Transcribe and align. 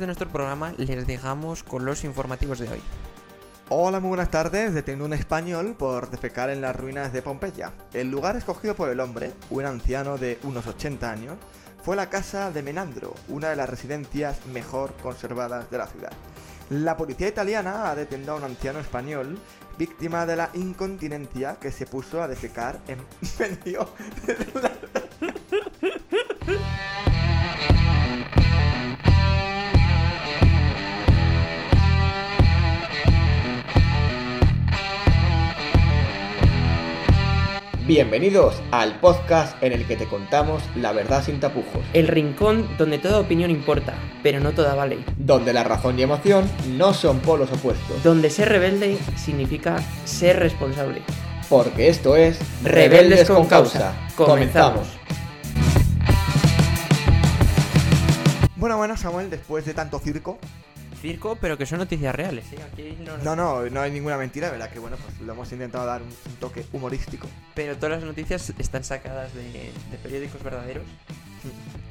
de 0.00 0.06
nuestro 0.06 0.28
programa, 0.28 0.72
les 0.78 1.06
dejamos 1.06 1.62
con 1.62 1.84
los 1.84 2.04
informativos 2.04 2.58
de 2.58 2.68
hoy. 2.68 2.80
Hola, 3.68 4.00
muy 4.00 4.08
buenas 4.08 4.30
tardes. 4.30 4.74
Detenido 4.74 5.04
un 5.04 5.12
español 5.12 5.76
por 5.78 6.10
defecar 6.10 6.50
en 6.50 6.60
las 6.62 6.74
ruinas 6.74 7.12
de 7.12 7.22
Pompeya. 7.22 7.72
El 7.92 8.10
lugar 8.10 8.34
escogido 8.36 8.74
por 8.74 8.88
el 8.88 8.98
hombre, 8.98 9.32
un 9.50 9.64
anciano 9.64 10.18
de 10.18 10.38
unos 10.42 10.66
80 10.66 11.10
años, 11.10 11.36
fue 11.84 11.96
la 11.96 12.10
casa 12.10 12.50
de 12.50 12.62
Menandro, 12.62 13.14
una 13.28 13.50
de 13.50 13.56
las 13.56 13.68
residencias 13.68 14.44
mejor 14.46 14.92
conservadas 15.02 15.70
de 15.70 15.78
la 15.78 15.86
ciudad. 15.86 16.12
La 16.70 16.96
policía 16.96 17.28
italiana 17.28 17.90
ha 17.90 17.94
detenido 17.94 18.32
a 18.32 18.36
un 18.36 18.44
anciano 18.44 18.80
español 18.80 19.38
víctima 19.78 20.26
de 20.26 20.36
la 20.36 20.50
incontinencia 20.54 21.56
que 21.60 21.72
se 21.72 21.86
puso 21.86 22.22
a 22.22 22.28
defecar 22.28 22.80
en 22.88 22.98
medio 23.38 23.88
de 24.26 24.60
la... 24.60 24.79
Bienvenidos 37.90 38.62
al 38.70 39.00
podcast 39.00 39.60
en 39.64 39.72
el 39.72 39.84
que 39.84 39.96
te 39.96 40.06
contamos 40.06 40.62
la 40.76 40.92
verdad 40.92 41.24
sin 41.24 41.40
tapujos. 41.40 41.84
El 41.92 42.06
rincón 42.06 42.68
donde 42.78 42.98
toda 42.98 43.18
opinión 43.18 43.50
importa, 43.50 43.94
pero 44.22 44.38
no 44.38 44.52
toda 44.52 44.76
vale. 44.76 44.98
Donde 45.18 45.52
la 45.52 45.64
razón 45.64 45.98
y 45.98 46.02
emoción 46.02 46.48
no 46.68 46.94
son 46.94 47.18
polos 47.18 47.50
opuestos. 47.50 48.00
Donde 48.04 48.30
ser 48.30 48.48
rebelde 48.48 48.96
significa 49.16 49.82
ser 50.04 50.38
responsable. 50.38 51.02
Porque 51.48 51.88
esto 51.88 52.14
es 52.14 52.38
Rebeldes, 52.62 53.28
con, 53.28 53.48
causa. 53.48 53.92
Comenzamos. 54.14 54.86
Bueno, 58.54 58.76
bueno, 58.76 58.96
Samuel, 58.96 59.30
después 59.30 59.64
de 59.64 59.74
tanto 59.74 59.98
circo, 59.98 60.38
Circo, 61.00 61.36
pero 61.40 61.56
que 61.56 61.66
son 61.66 61.78
noticias 61.78 62.14
reales. 62.14 62.44
¿eh? 62.52 62.58
Aquí 62.72 62.98
no, 63.04 63.16
no, 63.18 63.36
no, 63.36 63.70
no 63.70 63.80
hay 63.80 63.90
ninguna 63.90 64.16
mentira, 64.16 64.50
¿verdad? 64.50 64.70
Que 64.70 64.78
bueno, 64.78 64.96
pues 65.02 65.20
lo 65.20 65.32
hemos 65.32 65.50
intentado 65.52 65.86
dar 65.86 66.02
un, 66.02 66.08
un 66.08 66.36
toque 66.38 66.64
humorístico. 66.72 67.28
Pero 67.54 67.76
todas 67.76 67.96
las 67.96 68.04
noticias 68.04 68.52
están 68.58 68.84
sacadas 68.84 69.32
de, 69.34 69.42
de 69.90 69.98
periódicos 70.02 70.42
verdaderos. 70.42 70.84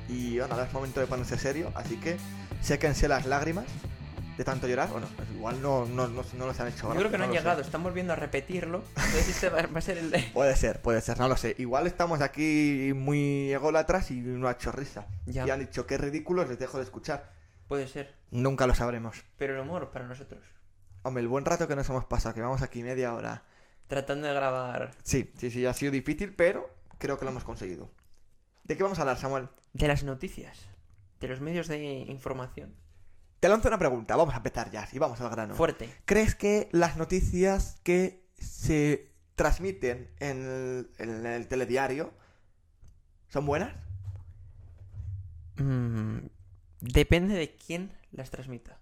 Y 0.08 0.38
bueno, 0.40 0.54
ahora 0.56 0.68
es 0.68 0.74
momento 0.74 1.00
de 1.00 1.08
ponerse 1.08 1.38
serio, 1.38 1.72
así 1.76 1.98
que 1.98 2.18
séquense 2.62 3.08
las 3.08 3.26
lágrimas 3.26 3.66
de 4.38 4.44
tanto 4.44 4.68
llorar. 4.68 4.90
Bueno, 4.90 5.08
pues 5.16 5.28
igual 5.36 5.62
no, 5.62 5.86
no, 5.86 6.08
no, 6.08 6.24
no 6.38 6.46
los 6.48 6.60
han 6.60 6.68
hecho 6.70 6.84
Yo 6.84 6.88
ahora, 6.88 7.00
creo 7.00 7.12
que 7.12 7.18
no, 7.18 7.24
han 7.26 7.30
lo 7.30 7.36
sé. 7.36 7.42
llegado, 7.42 7.62
están 7.62 7.84
volviendo 7.84 8.14
a 8.14 8.16
repetirlo. 8.16 8.84
Entonces 8.96 9.30
este 9.30 9.50
va, 9.50 9.64
va 9.64 9.80
a 9.80 9.82
ser 9.82 9.98
el 9.98 10.12
de... 10.12 10.20
Puede 10.34 10.56
ser, 10.56 10.82
puede 10.82 11.02
ser, 11.02 11.20
no 11.20 11.28
lo 11.28 11.36
sé. 11.36 11.56
Igual 11.58 11.88
estamos 11.88 12.22
aquí 12.22 12.92
muy 12.96 13.52
ególatras 13.52 14.12
y 14.12 14.16
no 14.22 14.48
ha 14.48 14.54
hecho 14.54 14.72
risa. 14.72 15.06
Ya. 15.26 15.46
Y 15.46 15.50
han 15.50 15.60
dicho 15.60 15.86
qué 15.86 15.98
ridículos, 15.98 16.48
les 16.48 16.58
dejo 16.58 16.78
de 16.78 16.84
escuchar. 16.86 17.39
Puede 17.70 17.88
ser. 17.88 18.16
Nunca 18.32 18.68
lo 18.68 18.76
sabremos. 18.76 19.24
Pero 19.38 19.54
el 19.54 19.60
humor 19.62 19.92
para 19.92 20.08
nosotros. 20.08 20.44
Hombre, 21.04 21.22
el 21.22 21.30
buen 21.30 21.46
rato 21.46 21.68
que 21.68 21.76
nos 21.76 21.88
hemos 21.88 22.04
pasado, 22.04 22.36
que 22.36 22.42
vamos 22.42 22.62
aquí 22.62 22.84
media 22.84 23.14
hora. 23.14 23.44
Tratando 23.88 24.28
de 24.28 24.34
grabar 24.34 24.92
Sí, 25.04 25.32
sí, 25.38 25.50
sí, 25.50 25.66
ha 25.66 25.74
sido 25.74 25.92
difícil, 25.92 26.36
pero 26.36 26.70
creo 26.98 27.18
que 27.18 27.26
lo 27.26 27.32
hemos 27.32 27.44
conseguido. 27.44 27.90
¿De 28.64 28.76
qué 28.76 28.84
vamos 28.84 28.98
a 29.00 29.04
hablar, 29.04 29.18
Samuel? 29.18 29.48
de 29.74 29.88
las 29.88 30.04
noticias. 30.04 30.68
De 31.20 31.28
los 31.28 31.42
medios 31.42 31.68
de 31.68 31.78
información. 31.78 32.76
Te 33.40 33.48
lanzo 33.48 33.68
una 33.68 33.78
pregunta, 33.78 34.16
vamos 34.16 34.34
a 34.34 34.38
empezar 34.38 34.72
ya, 34.72 34.88
y 34.92 34.98
vamos 34.98 35.22
al 35.22 35.30
grano. 35.30 35.54
Fuerte. 35.54 35.90
¿Crees 36.06 36.34
que 36.34 36.70
las 36.72 36.98
noticias 36.98 37.80
que 37.84 38.28
se 38.38 39.12
transmiten 39.36 40.10
en 40.20 40.44
el, 40.44 40.92
en 40.98 41.26
el 41.26 41.48
telediario 41.48 42.12
son 43.28 43.46
buenas? 43.46 43.76
Mm, 45.58 46.26
depende 46.82 47.36
de 47.36 47.56
quién 47.56 47.92
las 48.12 48.30
transmita. 48.32 48.80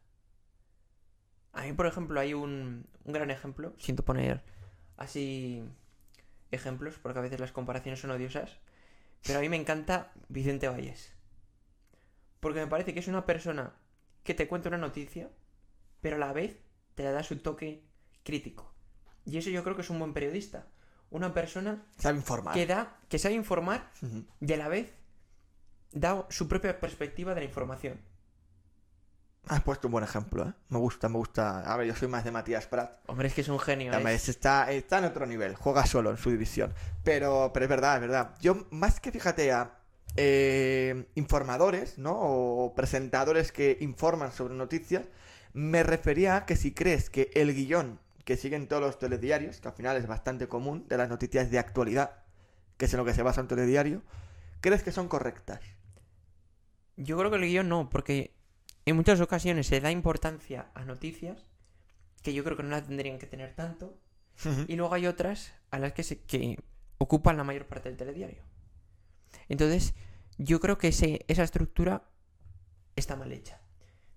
A 1.54 1.64
mí, 1.64 1.74
por 1.74 1.88
ejemplo, 1.88 2.20
hay 2.20 2.34
un, 2.34 2.88
un 3.04 3.14
gran 3.14 3.32
ejemplo. 3.32 3.74
Siento 3.80 4.04
poner 4.06 4.44
así 4.98 5.64
ejemplos, 6.52 6.96
porque 7.02 7.20
a 7.20 7.22
veces 7.24 7.40
las 7.40 7.52
comparaciones 7.52 8.00
son 8.00 8.12
odiosas. 8.12 8.58
Pero 9.24 9.40
a 9.40 9.42
mí 9.42 9.50
me 9.50 9.56
encanta 9.58 10.12
Vicente 10.30 10.68
Valles. 10.68 11.14
Porque 12.40 12.60
me 12.60 12.68
parece 12.68 12.94
que 12.94 13.00
es 13.00 13.08
una 13.08 13.26
persona 13.26 13.74
que 14.24 14.34
te 14.36 14.48
cuenta 14.48 14.70
una 14.70 14.78
noticia, 14.78 15.30
pero 16.02 16.18
a 16.18 16.20
la 16.20 16.34
vez 16.34 16.58
te 16.96 17.04
la 17.04 17.12
da 17.12 17.24
su 17.24 17.38
toque 17.40 17.84
crítico. 18.24 18.72
Y 19.26 19.38
eso 19.38 19.50
yo 19.50 19.64
creo 19.64 19.76
que 19.76 19.82
es 19.82 19.90
un 19.90 20.00
buen 20.00 20.14
periodista. 20.14 20.68
Una 21.10 21.34
persona 21.34 21.86
Sabe 21.98 22.18
informar. 22.18 22.54
que 22.54 22.68
da, 22.68 23.00
que 23.10 23.18
sabe 23.18 23.34
informar 23.34 23.92
Ujú. 24.02 24.26
y 24.42 24.54
a 24.54 24.58
la 24.58 24.68
vez 24.68 24.94
da 25.92 26.26
su 26.30 26.48
propia 26.48 26.80
perspectiva 26.80 27.34
de 27.34 27.42
la 27.42 27.46
información. 27.46 28.00
Has 29.48 29.62
puesto 29.62 29.88
un 29.88 29.94
buen 29.94 30.04
ejemplo, 30.04 30.44
¿eh? 30.44 30.54
Me 30.70 30.78
gusta, 30.78 31.08
me 31.08 31.18
gusta. 31.18 31.62
A 31.62 31.78
ver, 31.78 31.88
yo 31.88 31.96
soy 31.96 32.10
más 32.10 32.26
de 32.26 32.32
Matías 32.32 32.68
Prat. 32.68 33.00
Hombre, 33.08 33.30
es 33.30 33.34
que 33.34 33.42
es 33.42 33.48
un 33.48 33.60
genio. 33.60 33.94
Ese 33.94 34.32
está, 34.32 34.70
está 34.72 34.98
en 34.98 35.06
otro 35.06 35.26
nivel, 35.26 35.56
juega 35.56 35.86
solo 35.86 36.12
en 36.12 36.18
su 36.18 36.30
división. 36.30 36.74
Pero, 37.04 37.52
pero 37.54 37.66
es 37.66 37.70
verdad, 37.70 37.96
es 37.96 38.02
verdad. 38.02 38.36
Yo, 38.42 38.68
más 38.72 39.00
que 39.00 39.12
fíjate 39.12 39.54
a 39.54 39.78
eh, 40.18 41.06
informadores, 41.16 41.98
¿no? 41.98 42.14
O 42.14 42.76
presentadores 42.76 43.54
que 43.54 43.78
informan 43.80 44.34
sobre 44.34 44.56
noticias, 44.56 45.06
me 45.54 45.84
refería 45.84 46.36
a 46.36 46.46
que 46.46 46.58
si 46.58 46.74
crees 46.74 47.10
que 47.10 47.32
el 47.34 47.54
guion 47.54 48.00
que 48.26 48.36
siguen 48.36 48.68
todos 48.68 48.82
los 48.82 49.00
telediarios, 49.00 49.62
que 49.62 49.70
al 49.70 49.74
final 49.74 49.96
es 49.96 50.06
bastante 50.06 50.50
común, 50.50 50.86
de 50.90 50.98
las 50.98 51.08
noticias 51.08 51.50
de 51.50 51.60
actualidad, 51.60 52.24
que 52.76 52.84
es 52.84 52.94
en 52.94 52.98
lo 52.98 53.06
que 53.06 53.14
se 53.14 53.24
basa 53.24 53.40
un 53.40 53.48
telediario, 53.48 54.02
crees 54.60 54.84
que 54.84 54.92
son 54.92 55.08
correctas. 55.08 55.62
Yo 56.98 57.18
creo 57.18 57.30
que 57.32 57.38
el 57.38 57.44
guion 57.46 57.70
no, 57.70 57.90
porque 57.90 58.34
en 58.86 58.96
muchas 58.96 59.22
ocasiones 59.22 59.68
se 59.68 59.80
da 59.82 59.92
importancia 59.92 60.72
a 60.74 60.84
noticias 60.86 61.46
que 62.24 62.34
yo 62.34 62.44
creo 62.44 62.58
que 62.58 62.64
no 62.64 62.70
la 62.70 62.84
tendrían 62.84 63.20
que 63.20 63.28
tener 63.28 63.54
tanto. 63.56 63.98
Y 64.68 64.76
luego 64.76 64.94
hay 64.94 65.08
otras 65.08 65.54
a 65.72 65.80
las 65.80 65.94
que, 65.94 66.04
se, 66.04 66.20
que 66.22 66.60
ocupan 67.00 67.38
la 67.38 67.44
mayor 67.44 67.66
parte 67.66 67.90
del 67.90 67.98
telediario. 67.98 68.44
Entonces, 69.50 69.94
yo 70.38 70.60
creo 70.60 70.78
que 70.78 70.90
ese- 70.90 71.26
esa 71.28 71.44
estructura 71.44 72.04
está 72.96 73.16
mal 73.16 73.32
hecha. 73.32 73.60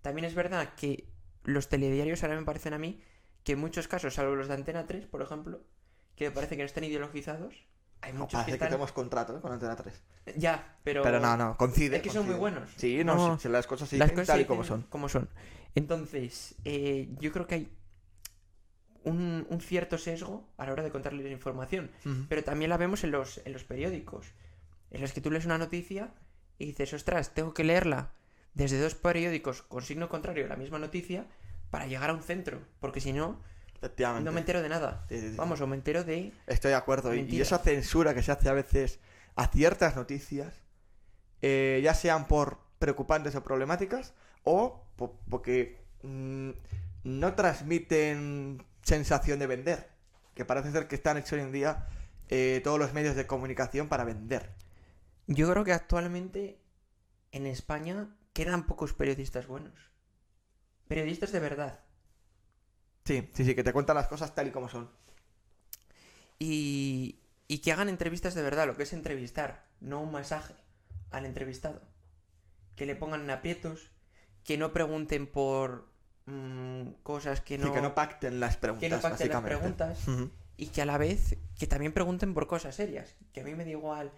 También 0.03 0.25
es 0.25 0.35
verdad 0.35 0.75
que 0.75 1.09
los 1.45 1.69
telediarios 1.69 2.23
ahora 2.23 2.39
me 2.39 2.45
parecen 2.45 2.75
a 2.75 2.79
mí 2.79 3.01
que 3.45 3.53
en 3.53 3.61
muchos 3.61 3.89
casos, 3.89 4.15
salvo 4.15 4.35
los 4.37 4.49
de 4.49 4.55
Antena 4.55 4.87
3, 4.87 5.07
por 5.07 5.23
ejemplo, 5.23 5.63
que 6.17 6.25
me 6.27 6.31
parece 6.31 6.57
que 6.57 6.63
no 6.63 6.67
están 6.67 6.85
ideologizados, 6.85 7.55
hay 8.03 8.13
muchos 8.13 8.33
Parece 8.33 8.53
que 8.53 8.59
que 8.59 8.65
tenemos 8.67 8.93
contrato 8.93 9.37
¿eh? 9.37 9.41
con 9.41 9.53
Antena 9.53 9.77
3. 9.77 10.03
Ya, 10.37 10.77
pero... 10.85 11.03
Pero 11.03 11.21
no, 11.21 11.37
no, 11.37 11.57
coincide. 11.57 11.97
Es 11.97 12.03
que 12.03 12.11
son 12.11 12.27
muy 12.27 12.35
buenos. 12.37 12.69
Sí, 12.77 13.03
no, 13.05 13.15
No, 13.15 13.37
si- 13.37 13.43
si 13.43 13.49
las 13.49 13.67
cosas 13.67 13.89
se 13.89 13.99
las 13.99 14.11
cosas 14.13 14.27
tal 14.29 14.41
y 14.41 14.45
como 14.45 14.65
son. 14.65 14.83
como 14.89 15.09
son. 15.09 15.29
Entonces, 15.75 16.55
eh, 16.65 17.09
yo 17.21 17.31
creo 17.33 17.47
que 17.47 17.55
hay 17.57 17.73
un, 19.05 19.47
un 19.49 19.61
cierto 19.61 19.99
sesgo 19.99 20.47
a 20.59 20.67
la 20.67 20.73
hora 20.73 20.83
de 20.83 20.91
contarles 20.91 21.25
la 21.25 21.33
información. 21.33 21.91
Pero 22.29 22.45
también 22.45 22.69
la 22.71 22.77
vemos 22.77 23.05
en 23.05 23.11
los, 23.13 23.41
en 23.45 23.53
los 23.53 23.65
periódicos. 23.65 24.27
En 24.91 25.01
los 25.01 25.13
que 25.13 25.21
tú 25.21 25.31
lees 25.31 25.47
una 25.47 25.59
noticia 25.59 26.13
y 26.59 26.67
dices, 26.67 26.93
ostras, 26.93 27.33
tengo 27.35 27.55
que 27.55 27.65
leerla 27.65 28.11
desde 28.55 28.81
dos 28.81 28.95
periódicos 28.95 29.63
con 29.63 29.83
signo 29.83 30.09
contrario 30.09 30.45
a 30.47 30.49
la 30.49 30.57
misma 30.57 30.79
noticia 30.79 31.27
para 31.71 31.87
llegar 31.87 32.11
a 32.11 32.15
un 32.15 32.23
centro. 32.23 32.61
Porque 32.81 33.01
si 33.01 33.13
no, 33.13 33.41
Efectivamente. 33.83 34.25
no 34.25 34.33
me 34.33 34.41
entero 34.41 34.61
de 34.61 34.69
nada. 34.69 35.07
Sí, 35.09 35.19
sí, 35.21 35.31
sí. 35.31 35.37
Vamos, 35.37 35.61
o 35.61 35.67
me 35.67 35.75
entero 35.75 36.05
de... 36.05 36.33
Estoy 36.47 36.71
de 36.71 36.77
acuerdo. 36.77 37.15
Y, 37.15 37.41
esa 37.41 37.59
censura 37.59 38.13
que 38.15 38.23
se 38.23 38.31
hace 38.31 38.49
a 38.49 38.53
veces 38.53 39.01
a 39.37 39.47
ciertas 39.47 39.97
noticias, 39.97 40.61
eh, 41.41 41.81
ya 41.83 41.95
sean 41.95 42.29
por 42.29 42.59
preocupantes 42.79 43.35
o 43.37 43.43
problemáticas, 43.43 44.13
o 44.45 44.85
po- 44.97 45.19
porque 45.31 45.83
mm, 46.03 46.51
no 47.05 47.35
transmiten 47.35 48.63
sensación 48.83 49.39
de 49.39 49.47
vender. 49.47 49.89
Que 50.35 50.45
parece 50.45 50.71
ser 50.73 50.87
que 50.87 50.95
están 50.97 51.17
hechos 51.17 51.33
hoy 51.33 51.41
en 51.41 51.53
día 51.53 51.87
eh, 52.29 52.61
todos 52.63 52.79
los 52.79 52.93
medios 52.93 53.17
de 53.17 53.27
comunicación 53.27 53.89
para 53.89 54.05
vender. 54.05 54.51
Yo 55.27 55.51
creo 55.51 55.65
que 55.65 55.73
actualmente 55.73 56.59
en 57.33 57.47
España 57.47 58.09
quedan 58.35 58.67
pocos 58.67 58.93
periodistas 58.93 59.47
buenos. 59.47 59.73
Periodistas 60.87 61.33
de 61.33 61.41
verdad. 61.41 61.81
Sí, 63.11 63.29
sí, 63.35 63.45
sí, 63.45 63.55
que 63.57 63.65
te 63.65 63.73
cuentan 63.73 63.97
las 63.97 64.07
cosas 64.07 64.33
tal 64.37 64.47
y 64.47 64.51
como 64.53 64.69
son. 64.69 64.89
y, 66.39 67.19
y 67.49 67.59
que 67.59 67.73
hagan 67.73 67.89
entrevistas 67.89 68.35
de 68.35 68.43
verdad, 68.43 68.69
lo 68.69 68.77
que 68.77 68.85
es 68.85 68.93
entrevistar, 68.93 69.65
no 69.81 70.01
un 70.01 70.13
masaje 70.13 70.55
al 71.11 71.27
entrevistado. 71.27 71.83
Que 72.77 72.87
le 72.87 72.95
pongan 72.95 73.23
en 73.23 73.31
aprietos, 73.31 73.91
que 74.45 74.57
no 74.57 74.73
pregunten 74.73 75.27
por 75.27 75.89
mm, 76.27 76.91
cosas 77.03 77.41
que 77.41 77.59
no, 77.59 77.67
Sí, 77.67 77.73
que 77.73 77.81
no 77.83 77.97
pacten 77.97 78.39
las 78.39 78.57
preguntas, 78.57 78.89
que 78.89 78.95
no 78.95 79.03
pacten 79.03 79.29
las 79.29 79.43
preguntas 79.43 79.99
y 80.57 80.67
que 80.69 80.83
a 80.83 80.87
la 80.87 80.97
vez 80.97 81.37
que 81.59 81.67
también 81.67 81.93
pregunten 81.93 82.33
por 82.33 82.47
cosas 82.47 82.77
serias. 82.77 83.17
Que 83.33 83.41
a 83.41 83.45
mí 83.45 83.57
me 83.57 83.65
da 83.65 83.71
igual 83.71 84.13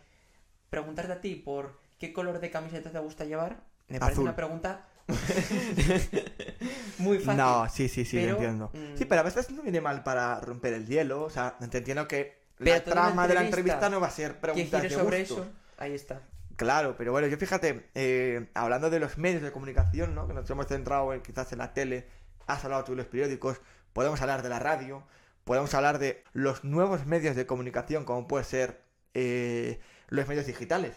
preguntarte 0.69 1.13
a 1.13 1.21
ti 1.23 1.35
por 1.35 1.81
qué 1.99 2.13
color 2.13 2.41
de 2.41 2.51
camiseta 2.51 2.93
te 2.93 2.99
gusta 2.99 3.25
llevar, 3.25 3.65
me 3.89 3.99
parece 3.99 4.17
Azul. 4.17 4.25
una 4.25 4.37
pregunta 4.37 4.87
muy 6.99 7.19
fácil. 7.19 7.37
No, 7.37 7.69
sí, 7.69 7.89
sí, 7.89 8.05
sí, 8.05 8.17
Pero, 8.17 8.33
entiendo. 8.33 8.71
mm, 8.73 8.97
Sí, 8.97 9.05
pero 9.05 9.21
a 9.21 9.25
veces 9.25 9.51
no 9.51 9.63
viene 9.63 9.81
mal 9.81 10.03
para 10.03 10.41
romper 10.41 10.75
el 10.75 10.87
hielo. 10.87 11.23
O 11.25 11.31
sea, 11.31 11.57
te 11.59 11.79
entiendo 11.79 12.07
que 12.09 12.39
Pero 12.59 12.71
la 12.77 12.85
trama 12.85 13.29
de 13.29 13.35
la 13.35 13.45
entrevista 13.45 13.89
no 13.89 14.01
va 14.01 14.09
a 14.09 14.11
ser 14.11 14.41
preguntas 14.41 14.83
de 14.83 14.91
sobre 14.91 15.21
eso, 15.21 15.47
ahí 15.79 15.95
está. 15.95 16.23
Claro, 16.57 16.97
pero 16.97 17.13
bueno, 17.13 17.27
yo 17.27 17.37
fíjate, 17.39 17.89
eh, 17.95 18.49
hablando 18.55 18.91
de 18.91 19.01
los 19.01 19.19
medios 19.19 19.43
de 19.43 19.53
comunicación, 19.53 20.15
¿no? 20.15 20.29
Que 20.29 20.35
nos 20.35 20.49
hemos 20.51 20.67
centrado 20.67 21.13
en, 21.13 21.23
quizás 21.23 21.51
en 21.53 21.59
la 21.59 21.73
tele, 21.73 22.07
has 22.47 22.65
hablado 22.65 22.85
tú 22.85 22.93
de 22.93 22.99
los 22.99 23.07
periódicos, 23.07 23.61
podemos 23.93 24.21
hablar 24.21 24.43
de 24.43 24.49
la 24.49 24.59
radio, 24.59 25.03
podemos 25.45 25.73
hablar 25.75 25.99
de 25.99 26.23
los 26.33 26.63
nuevos 26.63 27.07
medios 27.07 27.37
de 27.37 27.47
comunicación, 27.47 28.05
como 28.05 28.29
puede 28.29 28.45
ser 28.45 28.83
eh, 29.15 29.81
los 30.09 30.29
medios 30.29 30.47
digitales. 30.47 30.95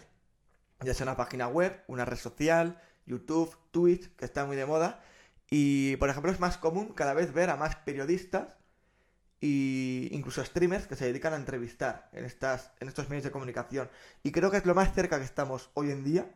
Ya 0.80 0.92
sea 0.92 1.04
una 1.04 1.16
página 1.16 1.48
web, 1.48 1.82
una 1.86 2.04
red 2.04 2.18
social, 2.18 2.80
YouTube, 3.06 3.56
Twitch, 3.70 4.14
que 4.16 4.24
está 4.24 4.44
muy 4.44 4.56
de 4.56 4.66
moda. 4.66 5.02
Y, 5.50 5.96
por 5.96 6.08
ejemplo, 6.10 6.30
es 6.32 6.40
más 6.40 6.58
común 6.58 6.92
cada 6.92 7.14
vez 7.14 7.32
ver 7.32 7.50
a 7.50 7.56
más 7.56 7.76
periodistas 7.76 8.56
y 9.40 10.08
incluso 10.12 10.44
streamers 10.44 10.86
que 10.86 10.96
se 10.96 11.06
dedican 11.06 11.32
a 11.32 11.36
entrevistar 11.36 12.08
en, 12.12 12.24
estas, 12.24 12.72
en 12.80 12.88
estos 12.88 13.08
medios 13.08 13.24
de 13.24 13.30
comunicación. 13.30 13.90
Y 14.22 14.32
creo 14.32 14.50
que 14.50 14.56
es 14.56 14.66
lo 14.66 14.74
más 14.74 14.94
cerca 14.94 15.18
que 15.18 15.24
estamos 15.24 15.70
hoy 15.74 15.90
en 15.90 16.04
día 16.04 16.30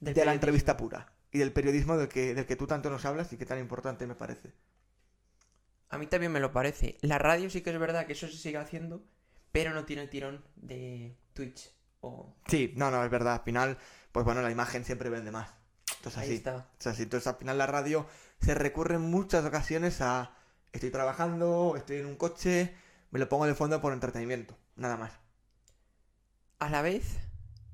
Del 0.00 0.14
de 0.14 0.24
la 0.24 0.34
entrevista 0.34 0.76
pura 0.76 1.12
y 1.30 1.38
del 1.38 1.52
periodismo 1.52 1.96
del 1.96 2.08
que, 2.08 2.34
del 2.34 2.46
que 2.46 2.56
tú 2.56 2.66
tanto 2.66 2.90
nos 2.90 3.04
hablas 3.04 3.32
y 3.32 3.36
que 3.36 3.46
tan 3.46 3.58
importante 3.58 4.06
me 4.06 4.14
parece. 4.14 4.52
A 5.90 5.98
mí 5.98 6.06
también 6.06 6.32
me 6.32 6.40
lo 6.40 6.52
parece. 6.52 6.98
La 7.00 7.18
radio 7.18 7.48
sí 7.48 7.62
que 7.62 7.70
es 7.70 7.78
verdad 7.78 8.06
que 8.06 8.12
eso 8.12 8.26
se 8.26 8.36
sigue 8.36 8.58
haciendo, 8.58 9.02
pero 9.52 9.72
no 9.72 9.84
tiene 9.84 10.02
el 10.02 10.10
tirón 10.10 10.44
de 10.56 11.16
Twitch 11.32 11.72
o... 12.00 12.34
Sí, 12.46 12.74
no, 12.76 12.90
no, 12.90 13.02
es 13.04 13.10
verdad. 13.10 13.34
Al 13.34 13.42
final, 13.42 13.78
pues 14.12 14.24
bueno, 14.24 14.42
la 14.42 14.50
imagen 14.50 14.84
siempre 14.84 15.08
vende 15.08 15.30
más. 15.30 15.57
Entonces 15.98 16.18
Ahí 16.18 16.28
así. 16.28 16.34
está. 16.36 16.56
O 16.56 16.82
sea, 16.82 16.94
si 16.94 17.02
entonces 17.04 17.26
al 17.26 17.36
final 17.36 17.58
la 17.58 17.66
radio 17.66 18.06
se 18.40 18.54
recurre 18.54 18.96
en 18.96 19.02
muchas 19.02 19.44
ocasiones 19.44 20.00
a 20.00 20.34
estoy 20.72 20.90
trabajando, 20.90 21.74
estoy 21.76 21.98
en 21.98 22.06
un 22.06 22.16
coche, 22.16 22.74
me 23.10 23.18
lo 23.18 23.28
pongo 23.28 23.46
de 23.46 23.54
fondo 23.54 23.80
por 23.80 23.92
entretenimiento, 23.92 24.56
nada 24.76 24.96
más. 24.96 25.12
A 26.58 26.68
la 26.68 26.82
vez, 26.82 27.18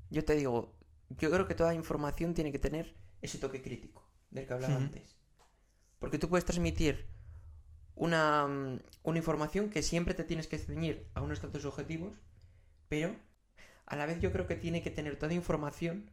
yo 0.09 0.23
te 0.25 0.35
digo, 0.35 0.73
yo 1.09 1.29
creo 1.31 1.47
que 1.47 1.55
toda 1.55 1.73
información 1.73 2.33
tiene 2.33 2.51
que 2.51 2.59
tener 2.59 2.95
ese 3.21 3.37
toque 3.37 3.61
crítico 3.61 4.07
del 4.31 4.47
que 4.47 4.53
hablaba 4.53 4.75
antes. 4.75 5.15
Porque 5.99 6.19
tú 6.19 6.29
puedes 6.29 6.45
transmitir 6.45 7.07
una, 7.95 8.47
mm, 8.47 8.79
una 9.03 9.17
información 9.17 9.69
que 9.69 9.81
siempre 9.81 10.13
te 10.13 10.23
tienes 10.23 10.47
que 10.47 10.57
ceñir 10.57 11.07
a 11.13 11.21
unos 11.21 11.39
tantos 11.39 11.65
objetivos, 11.65 12.21
pero 12.89 13.15
a 13.85 13.95
la 13.95 14.05
vez 14.05 14.19
yo 14.19 14.31
creo 14.31 14.47
que 14.47 14.55
tiene 14.55 14.81
que 14.83 14.91
tener 14.91 15.17
toda 15.17 15.33
información 15.33 16.09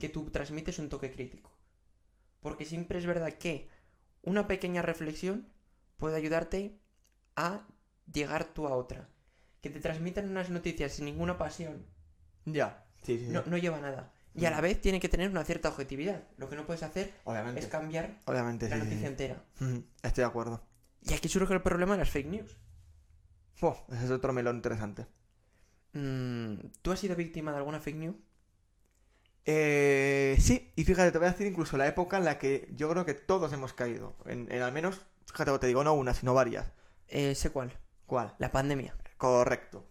que 0.00 0.08
tú 0.08 0.30
transmites 0.30 0.78
un 0.78 0.88
toque 0.88 1.10
crítico. 1.10 1.50
Porque 2.40 2.64
siempre 2.64 2.98
es 2.98 3.06
verdad 3.06 3.32
que 3.34 3.68
una 4.22 4.46
pequeña 4.46 4.82
reflexión 4.82 5.48
puede 5.96 6.16
ayudarte 6.16 6.78
a 7.34 7.66
llegar 8.12 8.44
tú 8.44 8.66
a 8.66 8.74
otra. 8.76 9.08
Que 9.60 9.70
te 9.70 9.80
transmitan 9.80 10.28
unas 10.30 10.50
noticias 10.50 10.92
sin 10.92 11.06
ninguna 11.06 11.36
pasión 11.38 11.84
Ya, 12.44 12.86
sí, 13.02 13.18
sí, 13.18 13.26
sí. 13.26 13.32
no, 13.32 13.42
no 13.46 13.56
lleva 13.58 13.80
nada. 13.80 14.12
Y 14.34 14.44
a 14.44 14.50
la 14.50 14.60
vez 14.60 14.80
tiene 14.80 15.00
que 15.00 15.08
tener 15.08 15.30
una 15.30 15.44
cierta 15.44 15.70
objetividad. 15.70 16.22
Lo 16.36 16.48
que 16.48 16.56
no 16.56 16.66
puedes 16.66 16.82
hacer 16.82 17.12
Obviamente. 17.24 17.60
es 17.60 17.66
cambiar 17.68 18.20
Obviamente, 18.26 18.68
la 18.68 18.76
sí, 18.76 18.82
noticia 18.82 19.00
sí. 19.00 19.06
entera. 19.06 19.44
Estoy 20.02 20.22
de 20.22 20.28
acuerdo. 20.28 20.62
Y 21.02 21.14
aquí 21.14 21.28
surge 21.28 21.54
el 21.54 21.62
problema 21.62 21.94
de 21.94 22.00
las 22.00 22.10
fake 22.10 22.26
news. 22.28 22.56
Buah, 23.60 23.76
ese 23.92 24.04
es 24.04 24.10
otro 24.10 24.32
melón 24.34 24.56
interesante. 24.56 25.06
Mm, 25.94 26.56
¿Tú 26.82 26.92
has 26.92 27.00
sido 27.00 27.16
víctima 27.16 27.50
de 27.52 27.56
alguna 27.58 27.80
fake 27.80 27.96
news? 27.96 28.16
Eh, 29.46 30.36
sí, 30.40 30.72
y 30.74 30.84
fíjate, 30.84 31.12
te 31.12 31.18
voy 31.18 31.28
a 31.28 31.30
decir 31.30 31.46
incluso 31.46 31.76
la 31.76 31.86
época 31.86 32.18
en 32.18 32.24
la 32.24 32.38
que 32.38 32.68
yo 32.74 32.90
creo 32.90 33.04
que 33.04 33.14
todos 33.14 33.52
hemos 33.52 33.72
caído. 33.72 34.16
En, 34.26 34.50
en 34.50 34.62
al 34.62 34.72
menos, 34.72 35.06
fíjate, 35.26 35.56
te 35.58 35.66
digo 35.68 35.84
no 35.84 35.94
una, 35.94 36.14
sino 36.14 36.34
varias. 36.34 36.72
Eh, 37.08 37.34
sé 37.34 37.50
cuál. 37.50 37.72
¿Cuál? 38.06 38.34
La 38.38 38.50
pandemia. 38.50 38.94
Correcto. 39.16 39.86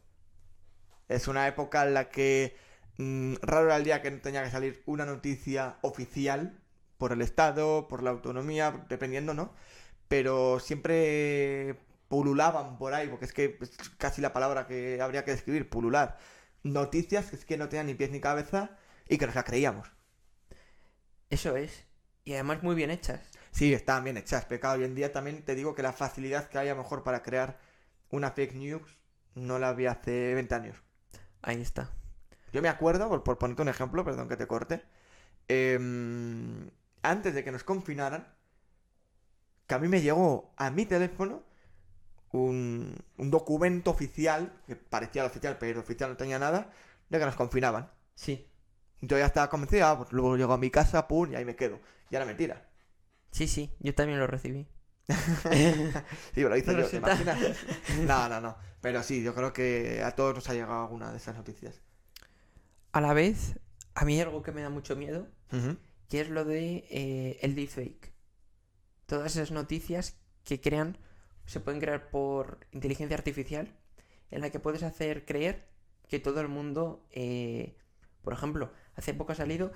Es 1.07 1.27
una 1.27 1.47
época 1.47 1.83
en 1.85 1.93
la 1.93 2.09
que 2.09 2.55
mm, 2.97 3.35
raro 3.41 3.67
era 3.67 3.77
el 3.77 3.83
día 3.85 4.01
que 4.01 4.11
no 4.11 4.19
tenía 4.21 4.43
que 4.43 4.51
salir 4.51 4.83
una 4.85 5.05
noticia 5.05 5.77
oficial 5.81 6.59
por 6.97 7.11
el 7.13 7.21
Estado, 7.21 7.87
por 7.87 8.03
la 8.03 8.11
autonomía, 8.11 8.85
dependiendo, 8.89 9.33
¿no? 9.33 9.53
Pero 10.07 10.59
siempre 10.59 11.79
pululaban 12.07 12.77
por 12.77 12.93
ahí, 12.93 13.07
porque 13.07 13.25
es 13.25 13.33
que 13.33 13.57
es 13.61 13.89
casi 13.97 14.21
la 14.21 14.33
palabra 14.33 14.67
que 14.67 15.01
habría 15.01 15.25
que 15.25 15.31
describir, 15.31 15.69
pulular. 15.69 16.17
Noticias 16.63 17.29
que 17.29 17.35
es 17.37 17.45
que 17.45 17.57
no 17.57 17.69
tenían 17.69 17.87
ni 17.87 17.95
pies 17.95 18.11
ni 18.11 18.19
cabeza 18.21 18.77
y 19.07 19.17
que 19.17 19.25
nos 19.25 19.35
las 19.35 19.43
creíamos. 19.43 19.91
Eso 21.29 21.55
es. 21.55 21.85
Y 22.23 22.33
además 22.33 22.63
muy 22.63 22.75
bien 22.75 22.91
hechas. 22.91 23.21
Sí, 23.51 23.73
estaban 23.73 24.03
bien 24.03 24.17
hechas, 24.17 24.45
pero 24.45 24.71
hoy 24.71 24.83
en 24.83 24.95
día 24.95 25.13
también 25.13 25.43
te 25.43 25.55
digo 25.55 25.75
que 25.75 25.83
la 25.83 25.93
facilidad 25.93 26.49
que 26.49 26.57
hay 26.57 26.69
a 26.69 26.75
lo 26.75 26.83
mejor 26.83 27.03
para 27.03 27.23
crear 27.23 27.59
una 28.09 28.31
fake 28.31 28.55
news 28.55 28.97
no 29.35 29.59
la 29.59 29.69
había 29.69 29.91
hace 29.91 30.33
20 30.33 30.55
años. 30.55 30.77
Ahí 31.41 31.61
está. 31.61 31.91
Yo 32.51 32.61
me 32.61 32.69
acuerdo, 32.69 33.07
por, 33.09 33.23
por 33.23 33.37
ponerte 33.37 33.61
un 33.61 33.69
ejemplo, 33.69 34.03
perdón 34.03 34.27
que 34.27 34.37
te 34.37 34.47
corte, 34.47 34.81
em, 35.47 36.69
antes 37.01 37.33
de 37.33 37.43
que 37.43 37.51
nos 37.51 37.63
confinaran, 37.63 38.27
que 39.67 39.75
a 39.75 39.79
mí 39.79 39.87
me 39.87 40.01
llegó 40.01 40.53
a 40.57 40.69
mi 40.71 40.85
teléfono 40.85 41.43
un, 42.31 42.95
un 43.17 43.31
documento 43.31 43.91
oficial, 43.91 44.51
que 44.67 44.75
parecía 44.75 45.23
el 45.23 45.29
oficial, 45.29 45.57
pero 45.59 45.73
el 45.73 45.77
oficial 45.79 46.09
no 46.11 46.17
tenía 46.17 46.39
nada, 46.39 46.71
de 47.09 47.19
que 47.19 47.25
nos 47.25 47.35
confinaban. 47.35 47.91
Sí. 48.15 48.47
Yo 49.07 49.17
ya 49.17 49.25
estaba 49.25 49.49
convencido, 49.49 49.85
ah, 49.85 49.97
pues 49.97 50.11
luego 50.11 50.37
llego 50.37 50.53
a 50.53 50.57
mi 50.57 50.69
casa, 50.69 51.07
pum, 51.07 51.31
y 51.31 51.35
ahí 51.35 51.45
me 51.45 51.55
quedo. 51.55 51.79
Y 52.09 52.15
era 52.15 52.25
mentira. 52.25 52.69
Sí, 53.31 53.47
sí. 53.47 53.71
Yo 53.79 53.93
también 53.93 54.19
lo 54.19 54.27
recibí. 54.27 54.67
Sí, 56.33 56.41
lo 56.41 56.57
hice 56.57 56.75
yo, 56.75 56.87
¿te 56.87 56.97
imaginas? 56.97 57.37
No, 58.07 58.27
no, 58.29 58.41
no. 58.41 58.57
Pero 58.81 59.03
sí, 59.03 59.23
yo 59.23 59.33
creo 59.33 59.53
que 59.53 60.03
a 60.03 60.11
todos 60.15 60.35
nos 60.35 60.49
ha 60.49 60.53
llegado 60.53 60.83
alguna 60.83 61.11
de 61.11 61.17
esas 61.17 61.35
noticias. 61.35 61.81
A 62.91 63.01
la 63.01 63.13
vez, 63.13 63.59
a 63.93 64.05
mí 64.05 64.15
hay 64.15 64.21
algo 64.21 64.41
que 64.41 64.51
me 64.51 64.61
da 64.61 64.69
mucho 64.69 64.95
miedo, 64.95 65.27
que 66.07 66.21
es 66.21 66.29
lo 66.29 66.45
de 66.45 66.85
eh, 66.89 67.39
el 67.41 67.55
deepfake. 67.55 68.13
Todas 69.05 69.35
esas 69.35 69.51
noticias 69.51 70.17
que 70.43 70.61
crean, 70.61 70.97
se 71.45 71.59
pueden 71.59 71.81
crear 71.81 72.09
por 72.09 72.59
inteligencia 72.71 73.17
artificial, 73.17 73.75
en 74.31 74.41
la 74.41 74.49
que 74.49 74.59
puedes 74.59 74.83
hacer 74.83 75.25
creer 75.25 75.67
que 76.07 76.19
todo 76.19 76.41
el 76.41 76.47
mundo, 76.47 77.07
eh, 77.11 77.77
por 78.21 78.33
ejemplo, 78.33 78.71
hace 78.95 79.13
poco 79.13 79.31
ha 79.31 79.35
salido 79.35 79.71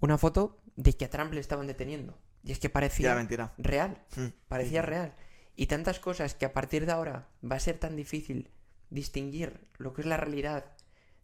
una 0.00 0.18
foto 0.18 0.58
de 0.76 0.92
que 0.94 1.04
a 1.04 1.10
Trump 1.10 1.32
le 1.32 1.40
estaban 1.40 1.66
deteniendo. 1.66 2.18
Y 2.42 2.52
es 2.52 2.58
que 2.58 2.68
parecía 2.68 3.14
mentira. 3.14 3.54
real, 3.58 4.02
Mm. 4.16 4.26
parecía 4.48 4.82
real. 4.82 5.14
Y 5.56 5.66
tantas 5.66 5.98
cosas 6.00 6.34
que 6.34 6.44
a 6.46 6.52
partir 6.52 6.84
de 6.84 6.92
ahora 6.92 7.28
va 7.48 7.56
a 7.56 7.60
ser 7.60 7.78
tan 7.78 7.96
difícil 7.96 8.50
distinguir 8.90 9.66
lo 9.78 9.92
que 9.94 10.02
es 10.02 10.06
la 10.06 10.16
realidad 10.16 10.64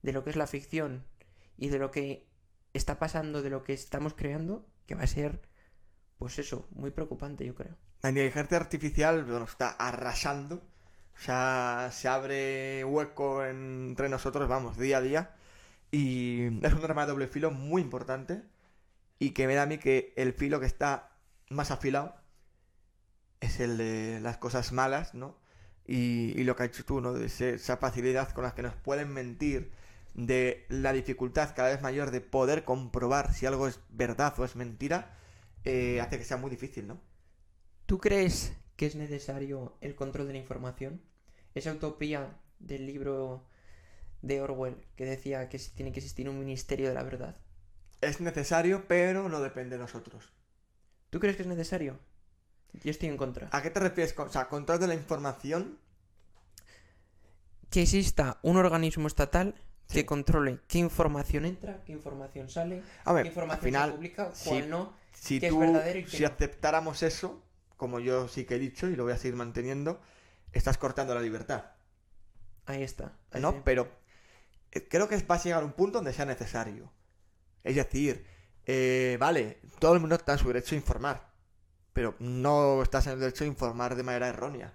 de 0.03 0.13
lo 0.13 0.25
que 0.25 0.31
es 0.31 0.37
la 0.37 0.47
ficción 0.47 1.05
y 1.59 1.69
de 1.69 1.79
lo 1.79 1.91
que 1.91 2.27
está 2.73 2.99
pasando, 2.99 3.43
de 3.43 3.51
lo 3.51 3.65
que 3.65 3.73
estamos 3.75 4.15
creando, 4.15 4.67
que 4.87 4.95
va 4.95 5.03
a 5.03 5.07
ser, 5.09 5.43
pues 6.19 6.39
eso, 6.39 6.69
muy 6.71 6.91
preocupante, 6.91 7.45
yo 7.45 7.55
creo. 7.55 7.77
La 8.03 8.09
inteligencia 8.11 8.57
artificial 8.57 9.25
bueno, 9.25 9.45
está 9.45 9.71
arrasando. 9.71 10.63
O 11.17 11.23
sea, 11.23 11.91
se 11.93 12.09
abre 12.09 12.83
hueco 12.85 13.45
entre 13.45 14.09
nosotros, 14.09 14.49
vamos, 14.49 14.79
día 14.79 14.99
a 14.99 15.01
día. 15.03 15.35
Y 15.91 16.45
es 16.65 16.73
un 16.73 16.85
arma 16.85 17.03
de 17.07 17.13
doble 17.13 17.29
filo 17.29 17.51
muy 17.51 17.83
importante. 17.83 18.43
Y 19.19 19.31
que 19.33 19.47
me 19.47 19.55
da 19.55 19.63
a 19.65 19.67
mí 19.67 19.79
que 19.79 20.13
el 20.17 20.33
filo 20.33 20.61
que 20.61 20.67
está 20.67 21.13
más 21.51 21.71
afilado 21.71 22.15
es 23.41 23.61
el 23.61 23.77
de 23.79 24.21
las 24.21 24.39
cosas 24.39 24.73
malas, 24.73 25.15
¿no? 25.15 25.37
Y, 25.87 26.33
y 26.41 26.45
lo 26.45 26.57
que 26.57 26.65
has 26.65 26.71
dicho 26.71 26.85
tú, 26.85 27.01
¿no? 27.01 27.13
De 27.13 27.27
ese- 27.27 27.55
esa 27.55 27.77
facilidad 27.79 28.31
con 28.33 28.45
la 28.45 28.55
que 28.55 28.63
nos 28.63 28.75
pueden 28.75 29.13
mentir, 29.13 29.73
de 30.15 30.67
la 30.69 30.93
dificultad 30.93 31.55
cada 31.55 31.69
vez 31.71 31.83
mayor 31.83 32.11
de 32.11 32.21
poder 32.21 32.65
comprobar 32.65 33.33
si 33.33 33.47
algo 33.47 33.69
es 33.69 33.81
verdad 33.91 34.35
o 34.39 34.45
es 34.45 34.57
mentira, 34.57 35.17
eh, 35.65 36.01
hace 36.01 36.19
que 36.19 36.25
sea 36.25 36.37
muy 36.37 36.51
difícil, 36.51 36.87
¿no? 36.87 37.01
¿Tú 37.87 37.99
crees 37.99 38.53
que 38.77 38.87
es 38.87 38.95
necesario 38.97 39.77
el 39.81 39.95
control 39.95 40.27
de 40.27 40.35
la 40.35 40.39
información? 40.39 41.01
Esa 41.55 41.73
utopía 41.73 42.39
del 42.59 42.87
libro 42.87 43.45
de 44.23 44.41
Orwell 44.43 44.77
que 44.97 45.05
decía 45.07 45.49
que 45.49 45.59
tiene 45.59 45.93
que 45.93 46.01
existir 46.01 46.29
un 46.29 46.39
ministerio 46.39 46.89
de 46.89 46.95
la 46.95 47.03
verdad. 47.03 47.37
Es 48.03 48.21
necesario, 48.21 48.87
pero 48.89 49.29
no 49.29 49.41
depende 49.41 49.77
de 49.77 49.83
nosotros. 49.83 50.33
¿Tú 51.11 51.21
crees 51.21 51.37
que 51.37 51.43
es 51.43 51.49
necesario? 51.49 51.99
Yo 52.73 52.91
estoy 52.91 53.09
en 53.09 53.17
contra. 53.17 53.49
¿A 53.53 53.63
qué 53.63 53.71
te 53.71 53.81
refieres? 53.81 54.15
O 54.19 54.29
sea, 54.29 54.49
control 54.49 54.81
de 54.81 54.87
la 54.89 54.95
información. 54.95 55.79
que 57.71 57.83
exista 57.83 58.39
un 58.43 58.57
organismo 58.57 59.07
estatal 59.07 59.55
que 59.89 60.07
controle 60.07 60.61
qué 60.69 60.79
información 60.79 61.45
entra, 61.45 61.83
qué 61.85 61.93
información 61.93 62.49
sale, 62.49 62.83
A 63.05 63.13
ver, 63.13 63.25
qué 63.25 63.29
al 63.29 63.33
información 63.33 63.61
final, 63.61 63.91
se 63.91 63.97
publica, 63.97 64.33
cuál 64.45 64.71
no. 64.71 64.95
si 65.13 65.41
qué 65.41 65.49
es 65.49 65.53
tú, 65.53 65.59
verdadero 65.59 65.99
y 65.99 66.05
qué 66.05 66.19
si 66.19 66.23
no. 66.23 66.29
aceptáramos 66.29 67.03
eso, 67.03 67.43
como 67.77 67.99
yo 68.01 68.29
sí 68.29 68.45
que 68.45 68.57
he 68.57 68.59
dicho 68.59 68.89
y 68.89 68.97
lo 68.97 69.05
voy 69.05 69.13
a 69.13 69.19
seguir 69.19 69.37
manteniendo, 69.37 70.01
estás 70.53 70.79
cortando 70.79 71.15
la 71.15 71.23
libertad, 71.23 71.65
Ahí 72.67 72.83
está. 72.83 73.19
ahí 73.33 73.43
¿no? 73.43 73.53
sí. 73.53 73.61
Pero 73.65 73.89
creo 74.89 75.09
que 75.09 75.17
va 75.25 75.35
a 75.37 75.43
llegar 75.43 75.65
un 75.65 75.73
punto 75.73 75.99
donde 75.99 76.13
sea 76.13 76.25
necesario. 76.27 76.91
Es 77.65 77.77
decir, 77.77 78.25
eh, 78.67 79.17
vale, 79.21 79.61
todo 79.79 79.95
el 79.95 80.01
mundo 80.01 80.17
está 80.17 80.33
en 80.33 80.39
su 80.39 80.49
derecho 80.49 80.75
a 80.75 80.79
informar, 80.79 81.31
pero 81.93 82.15
no 82.19 82.83
estás 82.83 83.07
en 83.07 83.15
el 83.15 83.21
derecho 83.21 83.45
a 83.45 83.49
informar 83.49 83.95
de 83.95 84.03
manera 84.03 84.29
errónea. 84.29 84.73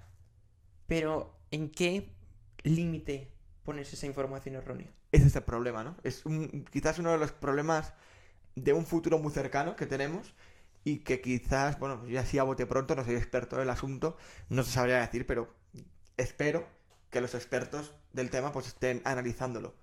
Pero, 0.88 1.38
¿en 1.52 1.70
qué 1.72 2.16
límite 2.64 3.32
pones 3.64 3.92
esa 3.94 4.06
información 4.06 4.56
errónea. 4.56 4.88
Ese 5.12 5.28
es 5.28 5.36
el 5.36 5.44
problema, 5.44 5.84
¿no? 5.84 5.98
Es 6.04 6.26
un- 6.26 6.66
quizás 6.72 7.00
uno 7.00 7.12
de 7.12 7.18
los 7.18 7.32
problemas 7.32 7.94
de 8.56 8.74
un 8.74 8.86
futuro 8.86 9.18
muy 9.20 9.32
cercano 9.34 9.76
que 9.76 9.86
tenemos 9.88 10.34
y 10.84 11.00
que 11.00 11.20
quizás, 11.22 11.80
bueno, 11.80 12.06
yo 12.08 12.20
así 12.20 12.38
a 12.38 12.44
bote 12.44 12.66
pronto, 12.68 12.96
no 12.96 13.04
soy 13.04 13.16
experto 13.16 13.56
en 13.56 13.64
el 13.64 13.70
asunto, 13.70 14.18
no 14.50 14.64
se 14.64 14.72
sabría 14.72 15.00
decir, 15.00 15.26
pero 15.26 15.54
espero 16.18 16.66
que 17.10 17.22
los 17.22 17.34
expertos 17.34 17.96
del 18.14 18.30
tema 18.30 18.52
pues 18.52 18.68
estén 18.68 19.02
analizándolo. 19.04 19.74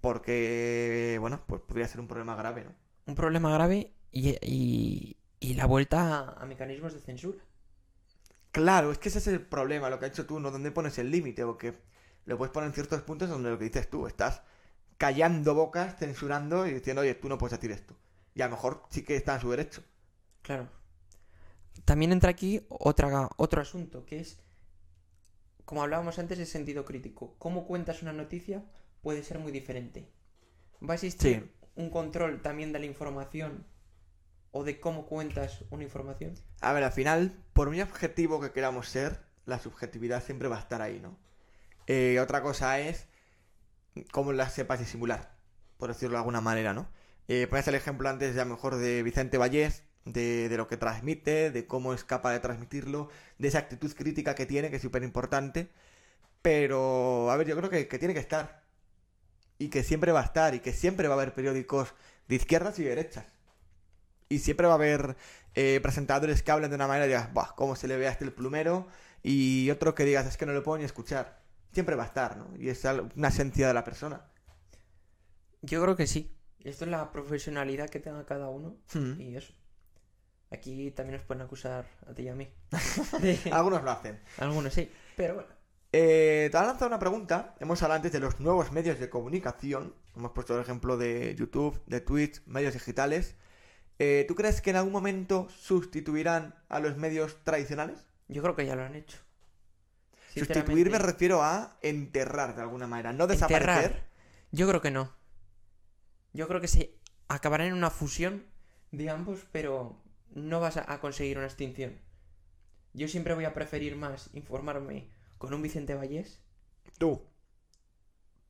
Porque, 0.00 1.16
bueno, 1.20 1.42
pues 1.46 1.60
podría 1.62 1.88
ser 1.88 2.00
un 2.00 2.08
problema 2.08 2.36
grave, 2.36 2.64
¿no? 2.64 2.72
Un 3.06 3.14
problema 3.16 3.50
grave 3.52 3.92
y, 4.12 4.36
y- 4.40 5.16
y 5.40 5.54
la 5.54 5.66
vuelta 5.66 6.18
a, 6.18 6.42
a 6.42 6.46
mecanismos 6.46 6.92
de 6.94 7.00
censura. 7.00 7.38
Claro, 8.52 8.92
es 8.92 8.98
que 8.98 9.08
ese 9.08 9.18
es 9.18 9.26
el 9.28 9.40
problema, 9.46 9.88
lo 9.90 9.98
que 9.98 10.06
has 10.06 10.12
hecho 10.12 10.26
tú, 10.26 10.38
¿no? 10.40 10.50
¿Dónde 10.50 10.70
pones 10.70 10.98
el 10.98 11.10
límite? 11.10 11.44
Porque 11.44 11.74
lo 12.26 12.36
puedes 12.38 12.52
poner 12.52 12.68
en 12.68 12.74
ciertos 12.74 13.02
puntos 13.02 13.28
donde 13.28 13.50
lo 13.50 13.58
que 13.58 13.64
dices 13.66 13.88
tú, 13.90 14.06
estás 14.06 14.42
callando 14.98 15.54
bocas, 15.54 15.96
censurando 15.98 16.66
y 16.66 16.74
diciendo, 16.74 17.02
oye, 17.02 17.14
tú 17.14 17.28
no 17.28 17.38
puedes 17.38 17.58
decir 17.60 17.70
esto. 17.72 17.96
Y 18.34 18.42
a 18.42 18.46
lo 18.46 18.52
mejor 18.56 18.84
sí 18.90 19.02
que 19.04 19.16
está 19.16 19.34
en 19.36 19.40
su 19.40 19.50
derecho. 19.50 19.82
Claro. 20.42 20.68
También 21.84 22.12
entra 22.12 22.30
aquí 22.30 22.64
otra, 22.68 23.28
otro 23.36 23.60
asunto, 23.62 24.04
que 24.04 24.20
es, 24.20 24.38
como 25.64 25.82
hablábamos 25.82 26.18
antes, 26.18 26.38
el 26.38 26.46
sentido 26.46 26.84
crítico. 26.84 27.34
Cómo 27.38 27.66
cuentas 27.66 28.02
una 28.02 28.12
noticia 28.12 28.64
puede 29.02 29.22
ser 29.22 29.38
muy 29.38 29.52
diferente. 29.52 30.08
¿Va 30.82 30.92
a 30.92 30.94
existir 30.94 31.40
Sí. 31.42 31.50
un 31.76 31.90
control 31.90 32.42
también 32.42 32.72
de 32.72 32.78
la 32.78 32.86
información 32.86 33.66
o 34.52 34.64
de 34.64 34.80
cómo 34.80 35.06
cuentas 35.06 35.64
una 35.70 35.84
información? 35.84 36.34
A 36.60 36.72
ver, 36.72 36.84
al 36.84 36.92
final, 36.92 37.44
por 37.52 37.68
muy 37.68 37.80
objetivo 37.80 38.40
que 38.40 38.52
queramos 38.52 38.88
ser, 38.88 39.20
la 39.46 39.58
subjetividad 39.58 40.22
siempre 40.22 40.48
va 40.48 40.56
a 40.56 40.60
estar 40.60 40.82
ahí, 40.82 41.00
¿no? 41.00 41.18
Eh, 41.86 42.18
otra 42.20 42.42
cosa 42.42 42.78
es 42.80 43.08
cómo 44.12 44.32
la 44.32 44.48
sepas 44.50 44.78
disimular, 44.78 45.36
por 45.78 45.88
decirlo 45.88 46.14
de 46.14 46.18
alguna 46.18 46.40
manera, 46.40 46.74
¿no? 46.74 46.88
Eh, 47.28 47.46
pones 47.48 47.66
el 47.68 47.74
ejemplo 47.74 48.08
antes, 48.08 48.34
ya 48.34 48.44
mejor, 48.44 48.76
de 48.76 49.02
Vicente 49.02 49.38
Vallés, 49.38 49.84
de, 50.04 50.48
de 50.48 50.56
lo 50.56 50.68
que 50.68 50.76
transmite, 50.78 51.50
de 51.50 51.66
cómo 51.66 51.92
es 51.92 52.04
capaz 52.04 52.32
de 52.32 52.40
transmitirlo, 52.40 53.10
de 53.38 53.48
esa 53.48 53.58
actitud 53.58 53.92
crítica 53.94 54.34
que 54.34 54.46
tiene, 54.46 54.70
que 54.70 54.76
es 54.76 54.82
súper 54.82 55.02
importante. 55.02 55.70
Pero, 56.42 57.30
a 57.30 57.36
ver, 57.36 57.46
yo 57.46 57.56
creo 57.56 57.68
que, 57.70 57.88
que 57.88 57.98
tiene 57.98 58.14
que 58.14 58.20
estar. 58.20 58.62
Y 59.58 59.68
que 59.70 59.82
siempre 59.82 60.12
va 60.12 60.20
a 60.20 60.24
estar, 60.24 60.54
y 60.54 60.60
que 60.60 60.72
siempre 60.72 61.08
va 61.08 61.14
a 61.14 61.16
haber 61.18 61.34
periódicos 61.34 61.94
de 62.28 62.36
izquierdas 62.36 62.78
y 62.78 62.84
de 62.84 62.90
derechas. 62.90 63.26
Y 64.28 64.38
siempre 64.40 64.66
va 64.66 64.74
a 64.74 64.76
haber 64.76 65.16
eh, 65.54 65.80
presentadores 65.82 66.42
que 66.42 66.50
hablen 66.52 66.70
de 66.70 66.76
una 66.76 66.86
manera 66.86 67.06
y 67.06 67.08
digas, 67.08 67.32
Buah, 67.32 67.54
cómo 67.56 67.74
se 67.76 67.88
le 67.88 67.96
ve 67.96 68.06
a 68.06 68.10
este 68.12 68.24
el 68.24 68.32
plumero, 68.32 68.86
y 69.22 69.70
otro 69.70 69.94
que 69.94 70.04
digas, 70.04 70.26
es 70.26 70.36
que 70.36 70.46
no 70.46 70.52
lo 70.52 70.62
puedo 70.62 70.78
ni 70.78 70.84
escuchar. 70.84 71.40
Siempre 71.72 71.96
va 71.96 72.04
a 72.04 72.06
estar, 72.06 72.36
¿no? 72.36 72.50
Y 72.58 72.68
es 72.68 72.82
una 73.16 73.28
esencia 73.28 73.66
de 73.68 73.74
la 73.74 73.84
persona. 73.84 74.22
Yo 75.62 75.82
creo 75.82 75.96
que 75.96 76.06
sí. 76.06 76.34
Esto 76.64 76.84
es 76.84 76.90
la 76.90 77.10
profesionalidad 77.12 77.88
que 77.88 78.00
tenga 78.00 78.24
cada 78.26 78.48
uno 78.48 78.76
Hmm. 78.94 79.20
y 79.20 79.36
eso. 79.36 79.52
Aquí 80.50 80.90
también 80.92 81.18
nos 81.18 81.26
pueden 81.26 81.42
acusar 81.42 81.86
a 82.08 82.14
ti 82.14 82.22
y 82.22 82.28
a 82.28 82.34
mí. 82.34 82.48
De- 83.20 83.38
Algunos 83.52 83.82
lo 83.82 83.90
hacen. 83.90 84.20
Algunos 84.38 84.72
sí, 84.72 84.90
pero 85.16 85.34
bueno. 85.34 85.48
Eh, 85.92 86.48
te 86.50 86.56
han 86.58 86.66
lanzado 86.66 86.88
una 86.88 86.98
pregunta. 86.98 87.54
Hemos 87.60 87.82
hablado 87.82 87.96
antes 87.96 88.12
de 88.12 88.20
los 88.20 88.40
nuevos 88.40 88.72
medios 88.72 88.98
de 88.98 89.08
comunicación. 89.08 89.94
Hemos 90.14 90.32
puesto 90.32 90.54
el 90.54 90.60
ejemplo 90.60 90.96
de 90.96 91.34
YouTube, 91.36 91.82
de 91.86 92.00
Twitch, 92.00 92.42
medios 92.46 92.74
digitales. 92.74 93.36
Eh, 93.98 94.24
¿Tú 94.28 94.34
crees 94.34 94.60
que 94.60 94.70
en 94.70 94.76
algún 94.76 94.92
momento 94.92 95.48
sustituirán 95.50 96.54
a 96.68 96.80
los 96.80 96.96
medios 96.96 97.42
tradicionales? 97.42 98.06
Yo 98.28 98.42
creo 98.42 98.54
que 98.54 98.66
ya 98.66 98.76
lo 98.76 98.84
han 98.84 98.94
hecho. 98.94 99.18
Sustituir 100.34 100.90
me 100.90 100.98
refiero 100.98 101.42
a 101.42 101.78
enterrar 101.82 102.54
de 102.54 102.62
alguna 102.62 102.86
manera, 102.86 103.12
no 103.12 103.24
enterrar. 103.24 103.48
desaparecer. 103.48 104.04
Yo 104.52 104.68
creo 104.68 104.80
que 104.82 104.90
no. 104.90 105.16
Yo 106.34 106.46
creo 106.46 106.60
que 106.60 106.68
se 106.68 106.94
acabarán 107.28 107.68
en 107.68 107.72
una 107.72 107.90
fusión 107.90 108.44
de 108.92 109.08
ambos, 109.08 109.46
pero 109.50 110.00
no 110.30 110.60
vas 110.60 110.76
a 110.76 111.00
conseguir 111.00 111.38
una 111.38 111.46
extinción. 111.46 111.98
Yo 112.92 113.08
siempre 113.08 113.34
voy 113.34 113.46
a 113.46 113.54
preferir 113.54 113.96
más 113.96 114.30
informarme 114.34 115.08
con 115.38 115.54
un 115.54 115.62
Vicente 115.62 115.94
Vallés. 115.94 116.40
Tú. 116.98 117.22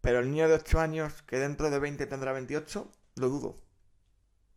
Pero 0.01 0.21
el 0.21 0.31
niño 0.31 0.49
de 0.49 0.55
8 0.55 0.81
años 0.81 1.23
que 1.23 1.39
dentro 1.39 1.71
de 1.71 1.79
20 1.79 2.07
tendrá 2.07 2.33
28, 2.33 2.91
lo 3.17 3.29
dudo. 3.29 3.57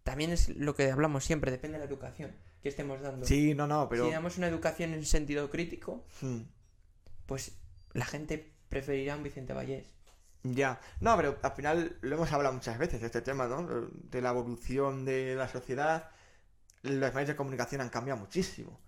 También 0.04 0.32
es 0.32 0.50
lo 0.50 0.76
que 0.76 0.90
hablamos 0.90 1.24
siempre, 1.24 1.52
depende 1.52 1.78
de 1.78 1.86
la 1.86 1.90
educación 1.90 2.32
que 2.62 2.70
estemos 2.70 3.02
dando. 3.02 3.26
Sí, 3.26 3.54
no, 3.54 3.68
no, 3.68 3.90
pero... 3.90 4.06
Si 4.06 4.12
damos 4.12 4.38
una 4.38 4.48
educación 4.48 4.94
en 4.94 5.06
sentido 5.06 5.50
crítico, 5.50 6.06
Hmm, 6.22 6.42
pues 7.26 7.58
la 7.94 8.06
gente 8.06 8.54
preferirá 8.70 9.16
un 9.16 9.24
Vicente 9.24 9.54
Vallés. 9.54 9.88
Ya. 10.44 10.80
No, 11.00 11.16
pero 11.18 11.38
al 11.42 11.52
final 11.52 11.98
lo 12.02 12.16
hemos 12.16 12.32
hablado 12.32 12.54
muchas 12.54 12.78
veces, 12.78 13.00
de 13.02 13.08
este 13.08 13.22
tema, 13.22 13.48
¿no? 13.48 13.68
De 13.92 14.22
la 14.22 14.30
evolución 14.30 15.06
de 15.06 15.36
la 15.36 15.48
sociedad. 15.48 16.10
Los 16.82 17.14
medios 17.14 17.30
de 17.30 17.36
comunicación 17.36 17.82
han 17.82 17.90
cambiado 17.90 18.20
muchísimo. 18.20 18.80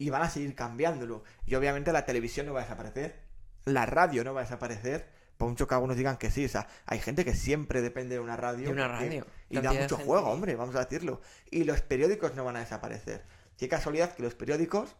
Y 0.00 0.08
van 0.10 0.22
a 0.22 0.30
seguir 0.30 0.54
cambiándolo. 0.54 1.22
Y 1.44 1.54
obviamente 1.54 1.92
la 1.92 2.06
televisión 2.06 2.46
no 2.46 2.54
va 2.54 2.60
a 2.60 2.62
desaparecer. 2.64 3.20
La 3.66 3.84
radio 3.84 4.24
no 4.24 4.32
va 4.32 4.40
a 4.40 4.44
desaparecer. 4.44 5.06
Por 5.36 5.48
mucho 5.48 5.68
que 5.68 5.74
algunos 5.74 5.96
digan 5.96 6.16
que 6.16 6.30
sí. 6.30 6.44
O 6.46 6.48
sea, 6.48 6.66
hay 6.86 6.98
gente 7.00 7.24
que 7.24 7.34
siempre 7.34 7.82
depende 7.82 8.14
de 8.14 8.20
una 8.20 8.36
radio. 8.36 8.66
De 8.68 8.72
una 8.72 8.88
radio. 8.88 9.26
Y 9.50 9.58
da 9.60 9.72
mucho 9.72 9.96
gente. 9.96 10.04
juego, 10.04 10.28
hombre, 10.30 10.56
vamos 10.56 10.74
a 10.74 10.80
decirlo. 10.84 11.20
Y 11.50 11.64
los 11.64 11.82
periódicos 11.82 12.34
no 12.34 12.44
van 12.44 12.56
a 12.56 12.60
desaparecer. 12.60 13.24
Qué 13.58 13.68
casualidad 13.68 14.14
que 14.14 14.22
los 14.22 14.34
periódicos, 14.34 14.96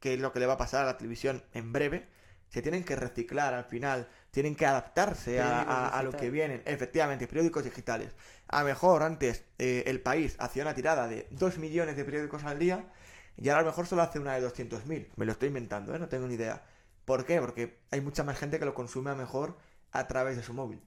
que 0.00 0.14
es 0.14 0.20
lo 0.20 0.32
que 0.32 0.40
le 0.40 0.46
va 0.46 0.52
a 0.54 0.58
pasar 0.58 0.82
a 0.82 0.86
la 0.86 0.98
televisión 0.98 1.42
en 1.54 1.72
breve, 1.72 2.06
se 2.50 2.60
tienen 2.60 2.84
que 2.84 2.94
reciclar 2.94 3.54
al 3.54 3.64
final, 3.64 4.06
tienen 4.30 4.54
que 4.54 4.66
adaptarse 4.66 5.40
a, 5.40 5.44
Periódicos 5.46 5.74
a- 5.74 5.88
a 5.98 6.02
lo 6.02 6.12
que 6.12 6.28
vienen. 6.30 6.62
Efectivamente, 6.66 7.26
periódicos 7.26 7.64
digitales. 7.64 8.14
A 8.48 8.60
lo 8.60 8.66
mejor 8.66 9.02
antes 9.02 9.44
eh, 9.58 9.84
el 9.86 10.02
país 10.02 10.36
hacía 10.38 10.62
una 10.62 10.74
tirada 10.74 11.08
de 11.08 11.26
2 11.30 11.56
millones 11.56 11.96
de 11.96 12.04
periódicos 12.04 12.44
al 12.44 12.58
día 12.58 12.84
y 13.36 13.48
ahora 13.48 13.60
a 13.60 13.62
lo 13.62 13.70
mejor 13.70 13.86
solo 13.86 14.02
hace 14.02 14.18
una 14.18 14.34
de 14.34 14.46
200.000. 14.46 15.08
Me 15.16 15.24
lo 15.24 15.32
estoy 15.32 15.48
inventando, 15.48 15.94
¿eh? 15.94 15.98
no 15.98 16.08
tengo 16.08 16.26
ni 16.26 16.34
idea. 16.34 16.64
¿Por 17.04 17.24
qué? 17.24 17.40
Porque 17.40 17.80
hay 17.90 18.00
mucha 18.00 18.24
más 18.24 18.38
gente 18.38 18.58
que 18.58 18.64
lo 18.64 18.74
consume 18.74 19.10
a 19.10 19.14
mejor 19.14 19.56
a 19.90 20.06
través 20.06 20.36
de 20.36 20.42
su 20.42 20.54
móvil. 20.54 20.82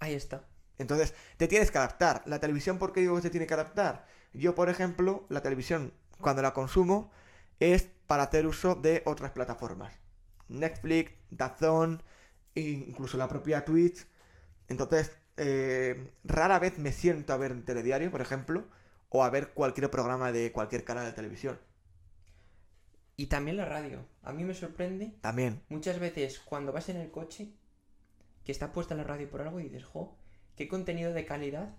Ahí 0.00 0.14
está. 0.14 0.44
Entonces, 0.78 1.14
te 1.36 1.46
tienes 1.46 1.70
que 1.70 1.78
adaptar. 1.78 2.22
¿La 2.26 2.40
televisión 2.40 2.78
por 2.78 2.92
qué 2.92 3.00
digo 3.00 3.16
que 3.16 3.22
se 3.22 3.30
tiene 3.30 3.46
que 3.46 3.54
adaptar? 3.54 4.06
Yo, 4.32 4.54
por 4.54 4.68
ejemplo, 4.68 5.26
la 5.28 5.42
televisión, 5.42 5.92
cuando 6.20 6.42
la 6.42 6.54
consumo, 6.54 7.10
es 7.60 7.88
para 8.06 8.24
hacer 8.24 8.46
uso 8.46 8.74
de 8.74 9.02
otras 9.04 9.30
plataformas. 9.32 9.92
Netflix, 10.48 11.12
DAZN, 11.30 12.02
incluso 12.54 13.18
la 13.18 13.28
propia 13.28 13.64
Twitch. 13.64 14.06
Entonces, 14.68 15.12
eh, 15.36 16.12
rara 16.24 16.58
vez 16.58 16.78
me 16.78 16.92
siento 16.92 17.32
a 17.32 17.36
ver 17.36 17.52
un 17.52 17.64
telediario, 17.64 18.10
por 18.10 18.20
ejemplo, 18.20 18.64
o 19.10 19.22
a 19.24 19.30
ver 19.30 19.52
cualquier 19.52 19.90
programa 19.90 20.32
de 20.32 20.50
cualquier 20.52 20.84
canal 20.84 21.04
de 21.04 21.12
televisión. 21.12 21.58
Y 23.16 23.26
también 23.26 23.56
la 23.58 23.66
radio. 23.66 24.06
A 24.22 24.32
mí 24.32 24.44
me 24.44 24.54
sorprende 24.54 25.12
También. 25.20 25.62
muchas 25.68 25.98
veces 25.98 26.40
cuando 26.40 26.72
vas 26.72 26.88
en 26.88 26.96
el 26.96 27.10
coche 27.10 27.52
que 28.44 28.52
está 28.52 28.72
puesta 28.72 28.94
la 28.94 29.04
radio 29.04 29.28
por 29.28 29.42
algo 29.42 29.60
y 29.60 29.64
dices, 29.64 29.84
jo, 29.84 30.16
qué 30.56 30.68
contenido 30.68 31.12
de 31.12 31.26
calidad. 31.26 31.74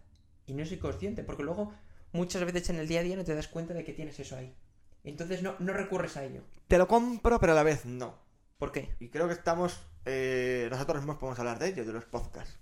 Y 0.46 0.54
no 0.54 0.66
soy 0.66 0.78
consciente, 0.78 1.24
porque 1.24 1.44
luego 1.44 1.74
muchas 2.12 2.44
veces 2.46 2.70
en 2.70 2.78
el 2.78 2.88
día 2.88 3.00
a 3.00 3.04
día 3.04 3.16
no 3.16 3.24
te 3.24 3.34
das 3.34 3.48
cuenta 3.48 3.74
de 3.74 3.84
que 3.84 3.94
tienes 3.94 4.20
eso 4.20 4.36
ahí. 4.36 4.56
Entonces 5.04 5.42
no, 5.42 5.56
no 5.60 5.74
recurres 5.74 6.18
a 6.18 6.24
ello. 6.24 6.44
Te 6.68 6.78
lo 6.78 6.88
compro, 6.88 7.40
pero 7.40 7.54
a 7.54 7.56
la 7.56 7.64
vez 7.64 7.86
no. 7.86 8.20
¿Por 8.60 8.72
qué? 8.72 8.96
Y 9.00 9.10
creo 9.10 9.28
que 9.28 9.34
estamos, 9.34 9.82
eh, 10.06 10.68
nosotros 10.70 10.98
mismos 10.98 11.18
podemos 11.18 11.40
hablar 11.40 11.58
de 11.58 11.70
ello, 11.70 11.86
de 11.86 11.94
los 11.94 12.06
podcasts. 12.06 12.60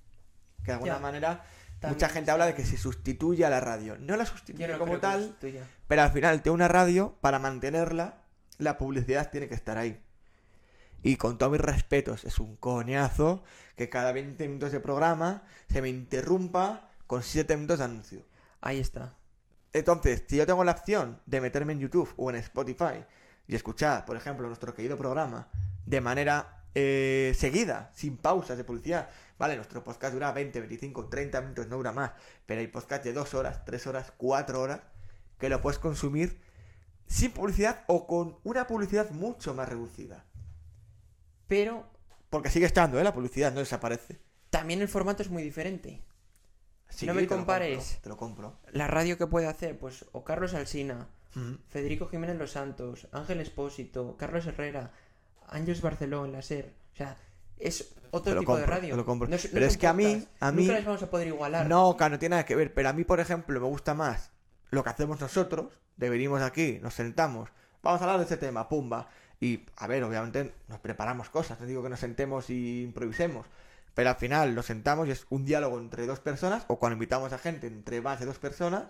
Que 0.63 0.67
de 0.67 0.73
alguna 0.73 0.93
Ya. 0.93 0.99
manera 0.99 1.43
También 1.79 1.95
mucha 1.95 2.09
gente 2.09 2.31
habla 2.31 2.45
de 2.45 2.53
que 2.53 2.65
se 2.65 2.77
sustituye 2.77 3.45
a 3.45 3.49
la 3.49 3.59
radio. 3.59 3.97
No 3.99 4.17
la 4.17 4.25
sustituye 4.25 4.67
no 4.67 4.77
como 4.77 4.99
tal, 4.99 5.37
pero 5.87 6.01
al 6.01 6.11
final 6.11 6.41
de 6.41 6.49
una 6.49 6.67
radio, 6.67 7.17
para 7.21 7.39
mantenerla, 7.39 8.23
la 8.57 8.77
publicidad 8.77 9.31
tiene 9.31 9.47
que 9.47 9.55
estar 9.55 9.77
ahí. 9.77 10.01
Y 11.01 11.15
con 11.15 11.37
todos 11.37 11.53
mis 11.53 11.61
respetos, 11.61 12.25
es 12.25 12.39
un 12.39 12.57
coñazo 12.57 13.43
que 13.77 13.89
cada 13.89 14.11
20 14.11 14.45
minutos 14.47 14.73
de 14.73 14.81
programa 14.81 15.43
se 15.69 15.81
me 15.81 15.87
interrumpa 15.87 16.89
con 17.07 17.23
7 17.23 17.55
minutos 17.55 17.79
de 17.79 17.85
anuncio. 17.85 18.25
Ahí 18.59 18.79
está. 18.79 19.15
Entonces, 19.71 20.23
si 20.27 20.35
yo 20.35 20.45
tengo 20.45 20.63
la 20.63 20.71
opción 20.71 21.21
de 21.25 21.39
meterme 21.39 21.73
en 21.73 21.79
YouTube 21.79 22.13
o 22.17 22.29
en 22.29 22.35
Spotify 22.37 23.05
y 23.47 23.55
escuchar, 23.55 24.05
por 24.05 24.17
ejemplo, 24.17 24.47
nuestro 24.47 24.73
querido 24.73 24.97
programa 24.97 25.47
de 25.85 26.01
manera 26.01 26.63
eh, 26.75 27.33
seguida, 27.37 27.89
sin 27.93 28.17
pausas 28.17 28.57
de 28.57 28.63
publicidad, 28.63 29.09
vale, 29.39 29.55
nuestro 29.55 29.83
podcast 29.83 30.13
dura 30.13 30.31
20, 30.31 30.59
25, 30.59 31.07
30 31.09 31.41
minutos, 31.41 31.67
no 31.67 31.77
dura 31.77 31.91
más, 31.91 32.11
pero 32.45 32.61
hay 32.61 32.67
podcast 32.67 33.03
de 33.03 33.13
2 33.13 33.33
horas, 33.33 33.65
3 33.65 33.87
horas, 33.87 34.13
4 34.17 34.61
horas, 34.61 34.81
que 35.39 35.49
lo 35.49 35.61
puedes 35.61 35.79
consumir 35.79 36.39
sin 37.07 37.31
publicidad 37.31 37.83
o 37.87 38.05
con 38.05 38.37
una 38.43 38.67
publicidad 38.67 39.09
mucho 39.09 39.55
más 39.55 39.67
reducida. 39.67 40.25
Pero 41.47 41.85
Porque 42.29 42.49
sigue 42.49 42.65
estando, 42.67 42.99
¿eh? 42.99 43.03
La 43.03 43.13
publicidad 43.13 43.51
no 43.51 43.59
desaparece. 43.59 44.19
también 44.51 44.81
el 44.81 44.87
formato 44.87 45.23
es 45.23 45.29
muy 45.29 45.41
diferente. 45.43 46.03
Sí, 46.89 47.05
No 47.05 47.13
me 47.13 47.21
te 47.21 47.25
lo 47.25 47.29
compro, 47.29 47.45
compares. 47.45 47.99
te 48.01 48.09
lo 48.09 48.17
compro. 48.17 48.59
La 48.71 48.87
radio 48.87 49.17
que 49.17 49.27
puede 49.27 49.47
hacer, 49.47 49.77
pues, 49.79 50.05
o 50.11 50.23
Carlos 50.23 50.53
Alsina, 50.55 51.07
Ujú. 51.35 51.57
Federico 51.67 52.07
Jiménez 52.07 52.35
Los 52.37 52.51
Santos, 52.51 53.07
Ángel 53.11 53.39
Espósito, 53.41 54.17
Carlos 54.17 54.45
Herrera, 54.47 54.91
Ángeles 55.47 55.81
Barceló 55.81 56.25
en 56.25 56.31
la 56.33 56.41
SER. 56.41 56.73
O 56.93 56.95
sea, 56.95 57.15
es 57.59 57.93
otro 58.11 58.39
tipo 58.39 58.57
de 58.57 58.65
radio. 58.65 58.89
te 58.91 58.95
lo 58.97 59.05
compro. 59.05 59.27
No 59.27 59.35
es- 59.35 59.45
no 59.45 59.51
Pero 59.53 59.65
es 59.65 59.77
que 59.77 59.87
a 59.87 59.93
mí- 59.93 60.25
a 60.39 60.51
mí- 60.51 60.63
Nunca 60.63 60.73
las 60.73 60.85
vamos 60.85 61.03
a 61.03 61.09
poder 61.09 61.27
igualar. 61.27 61.67
No, 61.67 61.95
claro, 61.97 62.13
no 62.13 62.19
tiene 62.19 62.33
nada 62.33 62.45
que 62.45 62.55
ver. 62.55 62.73
Pero 62.73 62.89
a 62.89 62.93
mí, 62.93 63.03
por 63.03 63.19
ejemplo, 63.19 63.59
me 63.59 63.67
gusta 63.67 63.93
más 63.93 64.31
lo 64.71 64.83
que 64.83 64.89
hacemos 64.89 65.19
nosotros. 65.21 65.67
De 65.97 66.09
venimos 66.09 66.41
aquí, 66.41 66.79
nos 66.81 66.93
sentamos, 66.93 67.49
vamos 67.83 67.99
a 68.01 68.05
hablar 68.05 68.17
de 68.19 68.23
este 68.23 68.37
tema, 68.37 68.69
pumba. 68.69 69.09
Y, 69.41 69.65
a 69.77 69.87
ver, 69.87 70.03
obviamente 70.03 70.53
nos 70.67 70.79
preparamos 70.79 71.29
cosas. 71.29 71.59
No 71.59 71.65
digo 71.65 71.83
que 71.83 71.89
nos 71.89 71.99
sentemos 71.99 72.49
y 72.49 72.83
improvisemos. 72.83 73.45
Pero 73.93 74.09
al 74.09 74.15
final 74.15 74.55
nos 74.55 74.65
sentamos 74.65 75.07
y 75.07 75.11
es 75.11 75.25
un 75.29 75.45
diálogo 75.45 75.77
entre 75.79 76.05
dos 76.07 76.19
personas. 76.19 76.63
O 76.67 76.79
cuando 76.79 76.93
invitamos 76.93 77.33
a 77.33 77.37
gente 77.37 77.67
entre 77.67 78.01
más 78.01 78.19
de 78.19 78.25
dos 78.25 78.39
personas. 78.39 78.85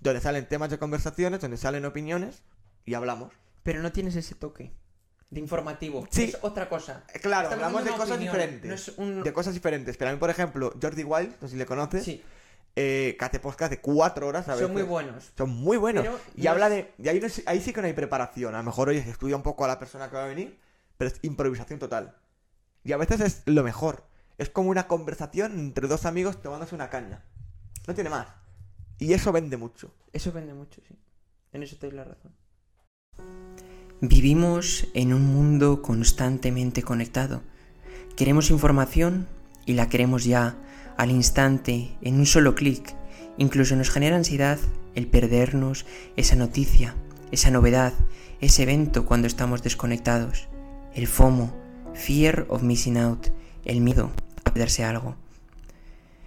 Donde 0.00 0.20
salen 0.20 0.46
temas 0.48 0.70
de 0.70 0.78
conversaciones, 0.78 1.40
donde 1.40 1.56
salen 1.56 1.84
opiniones. 1.84 2.42
Y 2.84 2.94
hablamos. 2.94 3.32
Pero 3.62 3.82
no 3.82 3.92
tienes 3.92 4.16
ese 4.16 4.34
toque 4.34 4.72
de 5.30 5.40
informativo. 5.40 6.06
Sí. 6.10 6.24
Es 6.24 6.38
otra 6.42 6.68
cosa. 6.68 7.04
Eh, 7.14 7.20
Claro, 7.20 7.44
Estamos 7.48 7.64
hablamos 7.66 7.84
de 7.84 7.90
cosas 7.92 8.10
opinión, 8.10 8.32
diferentes. 8.34 8.68
no 8.68 8.74
es 8.74 8.88
un- 8.98 9.22
De 9.22 9.32
cosas 9.32 9.54
diferentes. 9.54 9.96
Pero 9.96 10.10
a 10.10 10.12
mí, 10.12 10.18
por 10.18 10.30
ejemplo, 10.30 10.72
Jordi 10.80 11.04
Wild, 11.04 11.36
no 11.40 11.46
sé 11.48 11.52
si 11.52 11.56
le 11.56 11.66
conoces. 11.66 12.04
Sí, 12.04 12.22
eh, 12.76 13.16
que 13.18 13.24
hace 13.24 13.40
podcast 13.40 13.70
de 13.70 13.80
cuatro 13.80 14.26
horas 14.28 14.48
a 14.48 14.56
son 14.56 14.72
muy 14.72 14.82
veces. 14.82 14.88
buenos. 14.88 15.32
Son 15.36 15.50
muy 15.50 15.76
buenos. 15.76 16.02
Pero 16.04 16.18
y 16.36 16.42
no 16.44 16.50
habla 16.50 16.66
es- 16.68 16.72
de. 16.72 16.94
Y 16.98 17.08
ahí, 17.08 17.20
no 17.20 17.26
es- 17.26 17.42
ahí 17.46 17.60
sí 17.60 17.72
que 17.72 17.80
no 17.80 17.86
hay 17.86 17.92
preparación. 17.92 18.54
A 18.54 18.58
lo 18.58 18.64
mejor, 18.64 18.88
oye, 18.88 19.02
se 19.02 19.10
estudia 19.10 19.36
un 19.36 19.42
poco 19.42 19.64
a 19.64 19.68
la 19.68 19.78
persona 19.78 20.08
que 20.10 20.16
va 20.16 20.24
a 20.24 20.28
venir, 20.28 20.58
pero 20.96 21.10
es 21.10 21.18
improvisación 21.22 21.78
total. 21.78 22.16
Y 22.84 22.92
a 22.92 22.96
veces 22.96 23.20
es 23.20 23.42
lo 23.46 23.62
mejor. 23.62 24.04
Es 24.38 24.48
como 24.50 24.70
una 24.70 24.88
conversación 24.88 25.58
entre 25.58 25.86
dos 25.86 26.06
amigos 26.06 26.40
tomándose 26.42 26.74
una 26.74 26.88
caña. 26.90 27.22
No 27.86 27.94
tiene 27.94 28.08
más. 28.10 28.26
Y 28.98 29.12
eso 29.12 29.32
vende 29.32 29.56
mucho. 29.56 29.92
Eso 30.12 30.32
vende 30.32 30.54
mucho, 30.54 30.80
sí. 30.88 30.96
En 31.52 31.62
eso 31.62 31.76
te 31.76 31.86
doy 31.88 31.96
la 31.96 32.04
razón. 32.04 32.32
Vivimos 34.02 34.86
en 34.94 35.12
un 35.12 35.26
mundo 35.26 35.82
constantemente 35.82 36.82
conectado. 36.82 37.42
Queremos 38.16 38.48
información 38.48 39.28
y 39.66 39.74
la 39.74 39.90
queremos 39.90 40.24
ya, 40.24 40.56
al 40.96 41.10
instante, 41.10 41.90
en 42.00 42.14
un 42.14 42.24
solo 42.24 42.54
clic. 42.54 42.96
Incluso 43.36 43.76
nos 43.76 43.90
genera 43.90 44.16
ansiedad 44.16 44.58
el 44.94 45.06
perdernos 45.06 45.84
esa 46.16 46.34
noticia, 46.34 46.94
esa 47.30 47.50
novedad, 47.50 47.92
ese 48.40 48.62
evento 48.62 49.04
cuando 49.04 49.26
estamos 49.26 49.62
desconectados. 49.62 50.48
El 50.94 51.06
FOMO, 51.06 51.54
Fear 51.92 52.46
of 52.48 52.62
Missing 52.62 52.96
Out, 52.96 53.26
el 53.66 53.82
miedo 53.82 54.12
a 54.46 54.54
perderse 54.54 54.82
algo. 54.82 55.16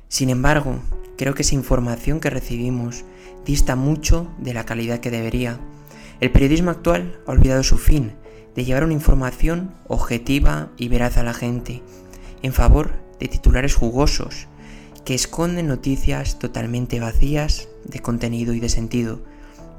Sin 0.10 0.30
embargo, 0.30 0.80
creo 1.18 1.34
que 1.34 1.42
esa 1.42 1.56
información 1.56 2.20
que 2.20 2.30
recibimos 2.30 3.04
dista 3.48 3.76
mucho 3.76 4.32
de 4.38 4.54
la 4.54 4.64
calidad 4.64 5.00
que 5.00 5.10
debería. 5.10 5.60
El 6.24 6.32
periodismo 6.32 6.72
actual 6.72 7.20
ha 7.28 7.32
olvidado 7.32 7.64
su 7.64 7.78
fin, 7.78 8.14
de 8.56 8.64
llevar 8.64 8.86
una 8.86 8.94
información 8.94 9.76
objetiva 9.90 10.70
y 10.78 10.88
veraz 10.88 11.18
a 11.18 11.24
la 11.24 11.34
gente, 11.34 11.84
en 12.42 12.54
favor 12.54 12.94
de 13.20 13.28
titulares 13.28 13.76
jugosos, 13.76 14.48
que 15.04 15.16
esconden 15.16 15.68
noticias 15.68 16.40
totalmente 16.40 17.02
vacías 17.02 17.68
de 17.84 18.00
contenido 18.00 18.54
y 18.54 18.62
de 18.62 18.70
sentido. 18.70 19.20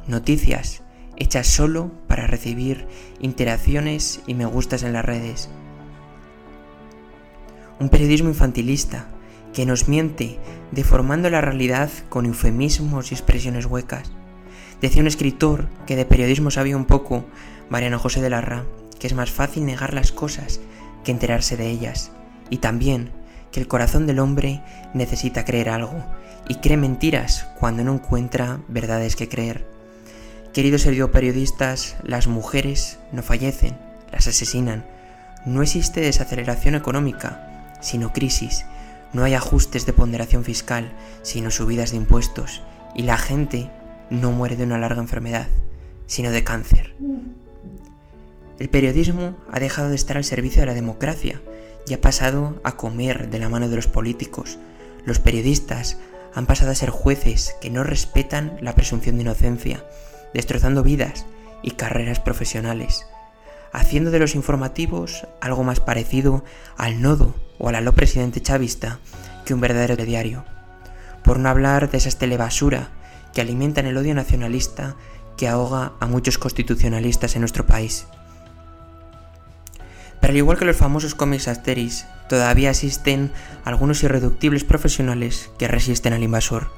Noticias 0.06 0.82
hechas 1.16 1.46
solo 1.46 1.90
para 2.08 2.26
recibir 2.26 2.88
interacciones 3.22 4.20
y 4.26 4.34
me 4.34 4.44
gustas 4.44 4.82
en 4.82 4.92
las 4.92 5.06
redes. 5.06 5.48
Un 7.80 7.88
periodismo 7.88 8.28
infantilista 8.28 9.08
que 9.54 9.64
nos 9.64 9.88
miente 9.88 10.38
deformando 10.72 11.30
la 11.30 11.40
realidad 11.40 11.88
con 12.10 12.26
eufemismos 12.26 13.12
y 13.12 13.14
expresiones 13.14 13.64
huecas. 13.64 14.12
Decía 14.80 15.02
un 15.02 15.08
escritor 15.08 15.68
que 15.86 15.96
de 15.96 16.04
periodismo 16.04 16.50
sabía 16.50 16.76
un 16.76 16.84
poco, 16.84 17.24
Mariano 17.68 17.98
José 17.98 18.20
de 18.20 18.30
Larra, 18.30 18.64
que 18.98 19.06
es 19.06 19.14
más 19.14 19.30
fácil 19.30 19.64
negar 19.64 19.94
las 19.94 20.12
cosas 20.12 20.60
que 21.04 21.12
enterarse 21.12 21.56
de 21.56 21.68
ellas, 21.68 22.12
y 22.50 22.58
también 22.58 23.10
que 23.52 23.60
el 23.60 23.68
corazón 23.68 24.06
del 24.06 24.18
hombre 24.18 24.62
necesita 24.94 25.44
creer 25.44 25.68
algo, 25.68 26.04
y 26.48 26.56
cree 26.56 26.76
mentiras 26.76 27.46
cuando 27.58 27.84
no 27.84 27.94
encuentra 27.94 28.60
verdades 28.68 29.16
que 29.16 29.28
creer. 29.28 29.66
Queridos 30.52 30.87
periodistas, 31.12 31.96
las 32.04 32.26
mujeres 32.26 32.98
no 33.12 33.22
fallecen, 33.22 33.76
las 34.12 34.28
asesinan. 34.28 34.87
No 35.44 35.62
existe 35.62 36.00
desaceleración 36.00 36.74
económica, 36.74 37.74
sino 37.80 38.12
crisis. 38.12 38.64
No 39.12 39.24
hay 39.24 39.34
ajustes 39.34 39.84
de 39.84 39.92
ponderación 39.92 40.44
fiscal, 40.44 40.92
sino 41.22 41.50
subidas 41.50 41.90
de 41.90 41.96
impuestos. 41.96 42.62
Y 42.94 43.02
la 43.02 43.18
gente 43.18 43.68
no 44.14 44.33
muere 44.33 44.57
de 44.57 44.64
una 44.64 44.79
larga 44.79 45.00
enfermedad, 45.00 45.48
sino 46.07 46.31
de 46.31 46.44
cáncer. 46.44 46.94
El 48.59 48.68
periodismo 48.68 49.37
ha 49.50 49.59
dejado 49.59 49.88
de 49.88 49.96
estar 49.96 50.16
al 50.16 50.24
servicio 50.24 50.61
de 50.61 50.66
la 50.66 50.74
democracia 50.74 51.40
y 51.87 51.94
ha 51.94 52.00
pasado 52.00 52.61
a 52.64 52.77
comer 52.77 53.31
de 53.31 53.38
la 53.38 53.48
mano 53.48 53.68
de 53.68 53.77
los 53.77 53.88
políticos. 53.88 54.59
Los 55.05 55.18
periodistas 55.18 55.98
han 56.35 56.46
pasado 56.46 56.70
a 56.70 56.74
ser 56.74 56.90
jueces 56.90 57.55
que 57.61 57.70
no 57.70 57.85
respetan 57.85 58.57
la 58.61 58.74
presunción 58.74 59.16
de 59.16 59.22
inocencia, 59.22 59.85
destrozando 60.33 60.83
vidas 60.83 61.27
y 61.62 61.72
carreras 61.72 62.20
profesionales, 62.20 63.07
haciendo 63.72 64.11
de 64.11 64.18
los 64.18 64.35
informativos 64.35 65.27
algo 65.40 65.64
más 65.64 65.81
parecido 65.81 66.44
al 66.77 67.03
nodo 67.03 67.35
o 67.59 67.68
al 67.68 67.74
aló 67.74 67.92
presidente 67.92 68.40
chavista 68.40 68.98
que 69.44 69.55
un 69.55 69.61
verdadero 69.61 69.96
diario. 69.96 70.44
Por 71.22 71.38
no 71.38 71.48
hablar 71.48 71.90
de 71.90 71.98
esas 71.98 72.18
telebasura 72.18 72.90
que 73.35 73.40
alimentan 73.40 73.87
el 73.87 73.97
odio 73.97 74.14
nacionalista 74.14 74.97
que 75.37 75.49
ahoga 75.49 75.92
a 76.01 76.07
muchos 76.07 76.38
constitucionalistas 76.38 77.35
en 77.35 77.42
nuestro 77.42 77.66
país. 77.66 78.07
Pero 80.20 80.33
al 80.33 80.38
igual 80.38 80.59
que 80.59 80.64
los 80.64 80.77
famosos 80.77 81.14
cómics 81.14 81.49
Asteris, 81.49 82.07
todavía 82.31 82.70
existen 82.70 83.31
algunos 83.64 84.03
irreductibles 84.03 84.64
profesionales 84.64 85.51
que 85.59 85.68
resisten 85.68 86.14
al 86.14 86.23
invasor. 86.23 86.70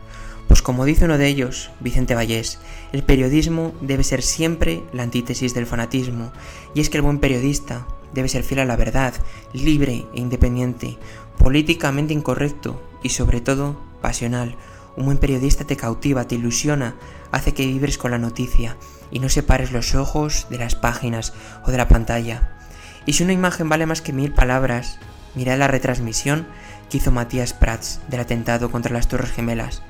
Pues 0.49 0.63
como 0.63 0.85
dice 0.85 1.05
uno 1.05 1.19
de 1.19 1.27
ellos, 1.27 1.71
Vicente 1.81 2.15
Vallés, 2.15 2.59
el 2.93 3.03
periodismo 3.03 3.73
debe 3.81 4.05
ser 4.05 4.23
siempre 4.23 4.83
la 4.93 5.03
antítesis 5.03 5.55
del 5.55 5.67
fanatismo, 5.67 6.33
y 6.75 6.81
es 6.81 6.91
que 6.91 6.99
el 6.99 7.03
buen 7.03 7.19
periodista 7.19 7.87
debe 8.15 8.29
ser 8.29 8.43
fiel 8.43 8.61
a 8.61 8.65
la 8.65 8.77
verdad, 8.77 9.15
libre 9.53 10.07
e 10.15 10.21
independiente, 10.21 10.99
políticamente 11.39 12.15
incorrecto 12.15 12.83
y 13.03 13.11
sobre 13.11 13.41
todo 13.41 13.81
pasional. 14.01 14.57
Un 14.97 15.05
buen 15.05 15.19
periodista 15.19 15.65
te 15.65 15.77
cautiva, 15.77 16.27
te 16.27 16.37
ilusiona, 16.37 16.95
hace 17.31 17.53
que 17.53 17.67
vibres 17.67 17.99
con 17.99 18.11
la 18.11 18.19
noticia 18.19 18.77
y 19.11 19.19
no 19.19 19.29
separes 19.29 19.73
los 19.73 19.95
ojos 19.95 20.47
de 20.49 20.59
las 20.59 20.75
páginas 20.75 21.35
o 21.65 21.71
de 21.71 21.77
la 21.77 21.89
pantalla. 21.89 22.57
Y 23.05 23.13
si 23.13 23.23
una 23.23 23.33
imagen 23.33 23.69
vale 23.69 23.87
más 23.87 24.01
que 24.01 24.13
mil 24.13 24.33
palabras, 24.33 24.99
mirad 25.35 25.59
la 25.59 25.69
retransmisión 25.69 26.47
que 26.91 26.97
hizo 26.97 27.13
Matías 27.13 27.53
Prats 27.53 28.01
del 28.09 28.21
atentado 28.21 28.71
contra 28.71 28.93
las 28.93 29.09
Torres 29.09 29.33
Gemelas. 29.33 29.83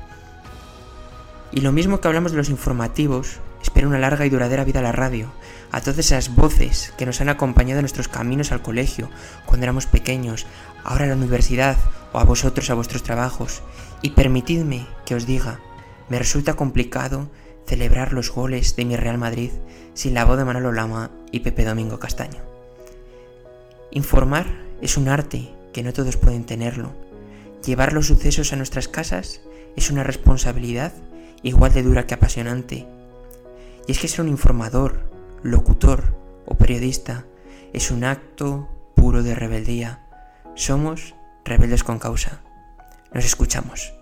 Y 1.52 1.60
lo 1.60 1.72
mismo 1.72 2.00
que 2.00 2.08
hablamos 2.08 2.32
de 2.32 2.38
los 2.38 2.50
informativos, 2.50 3.38
espera 3.62 3.86
una 3.86 3.98
larga 3.98 4.26
y 4.26 4.30
duradera 4.30 4.64
vida 4.64 4.80
a 4.80 4.82
la 4.82 4.92
radio, 4.92 5.32
a 5.72 5.80
todas 5.80 5.98
esas 5.98 6.34
voces 6.34 6.92
que 6.98 7.06
nos 7.06 7.20
han 7.20 7.28
acompañado 7.28 7.78
en 7.78 7.84
nuestros 7.84 8.08
caminos 8.08 8.52
al 8.52 8.62
colegio, 8.62 9.08
cuando 9.46 9.64
éramos 9.64 9.86
pequeños, 9.86 10.46
ahora 10.84 11.04
a 11.04 11.08
la 11.08 11.14
universidad 11.14 11.76
o 12.12 12.18
a 12.18 12.24
vosotros 12.24 12.68
a 12.70 12.74
vuestros 12.74 13.02
trabajos. 13.02 13.62
Y 14.02 14.10
permitidme 14.10 14.86
que 15.04 15.14
os 15.14 15.26
diga, 15.26 15.60
me 16.08 16.18
resulta 16.18 16.54
complicado 16.54 17.28
celebrar 17.66 18.12
los 18.12 18.30
goles 18.30 18.76
de 18.76 18.84
mi 18.84 18.96
Real 18.96 19.18
Madrid 19.18 19.50
sin 19.94 20.14
la 20.14 20.24
voz 20.24 20.38
de 20.38 20.44
Manolo 20.44 20.72
Lama 20.72 21.10
y 21.32 21.40
Pepe 21.40 21.64
Domingo 21.64 21.98
Castaño. 21.98 22.42
Informar 23.90 24.46
es 24.80 24.96
un 24.96 25.08
arte 25.08 25.50
que 25.72 25.82
no 25.82 25.92
todos 25.92 26.16
pueden 26.16 26.44
tenerlo. 26.44 26.92
Llevar 27.64 27.92
los 27.92 28.06
sucesos 28.06 28.52
a 28.52 28.56
nuestras 28.56 28.88
casas 28.88 29.40
es 29.74 29.90
una 29.90 30.04
responsabilidad 30.04 30.92
igual 31.42 31.72
de 31.72 31.82
dura 31.82 32.06
que 32.06 32.14
apasionante. 32.14 32.86
Y 33.86 33.92
es 33.92 33.98
que 33.98 34.08
ser 34.08 34.22
un 34.22 34.28
informador, 34.28 35.00
locutor 35.42 36.14
o 36.44 36.56
periodista 36.56 37.24
es 37.72 37.90
un 37.90 38.04
acto 38.04 38.68
puro 38.94 39.22
de 39.22 39.34
rebeldía. 39.34 40.06
Somos 40.54 41.14
rebeldes 41.44 41.84
con 41.84 41.98
causa. 41.98 42.40
Nos 43.16 43.24
escuchamos. 43.24 43.94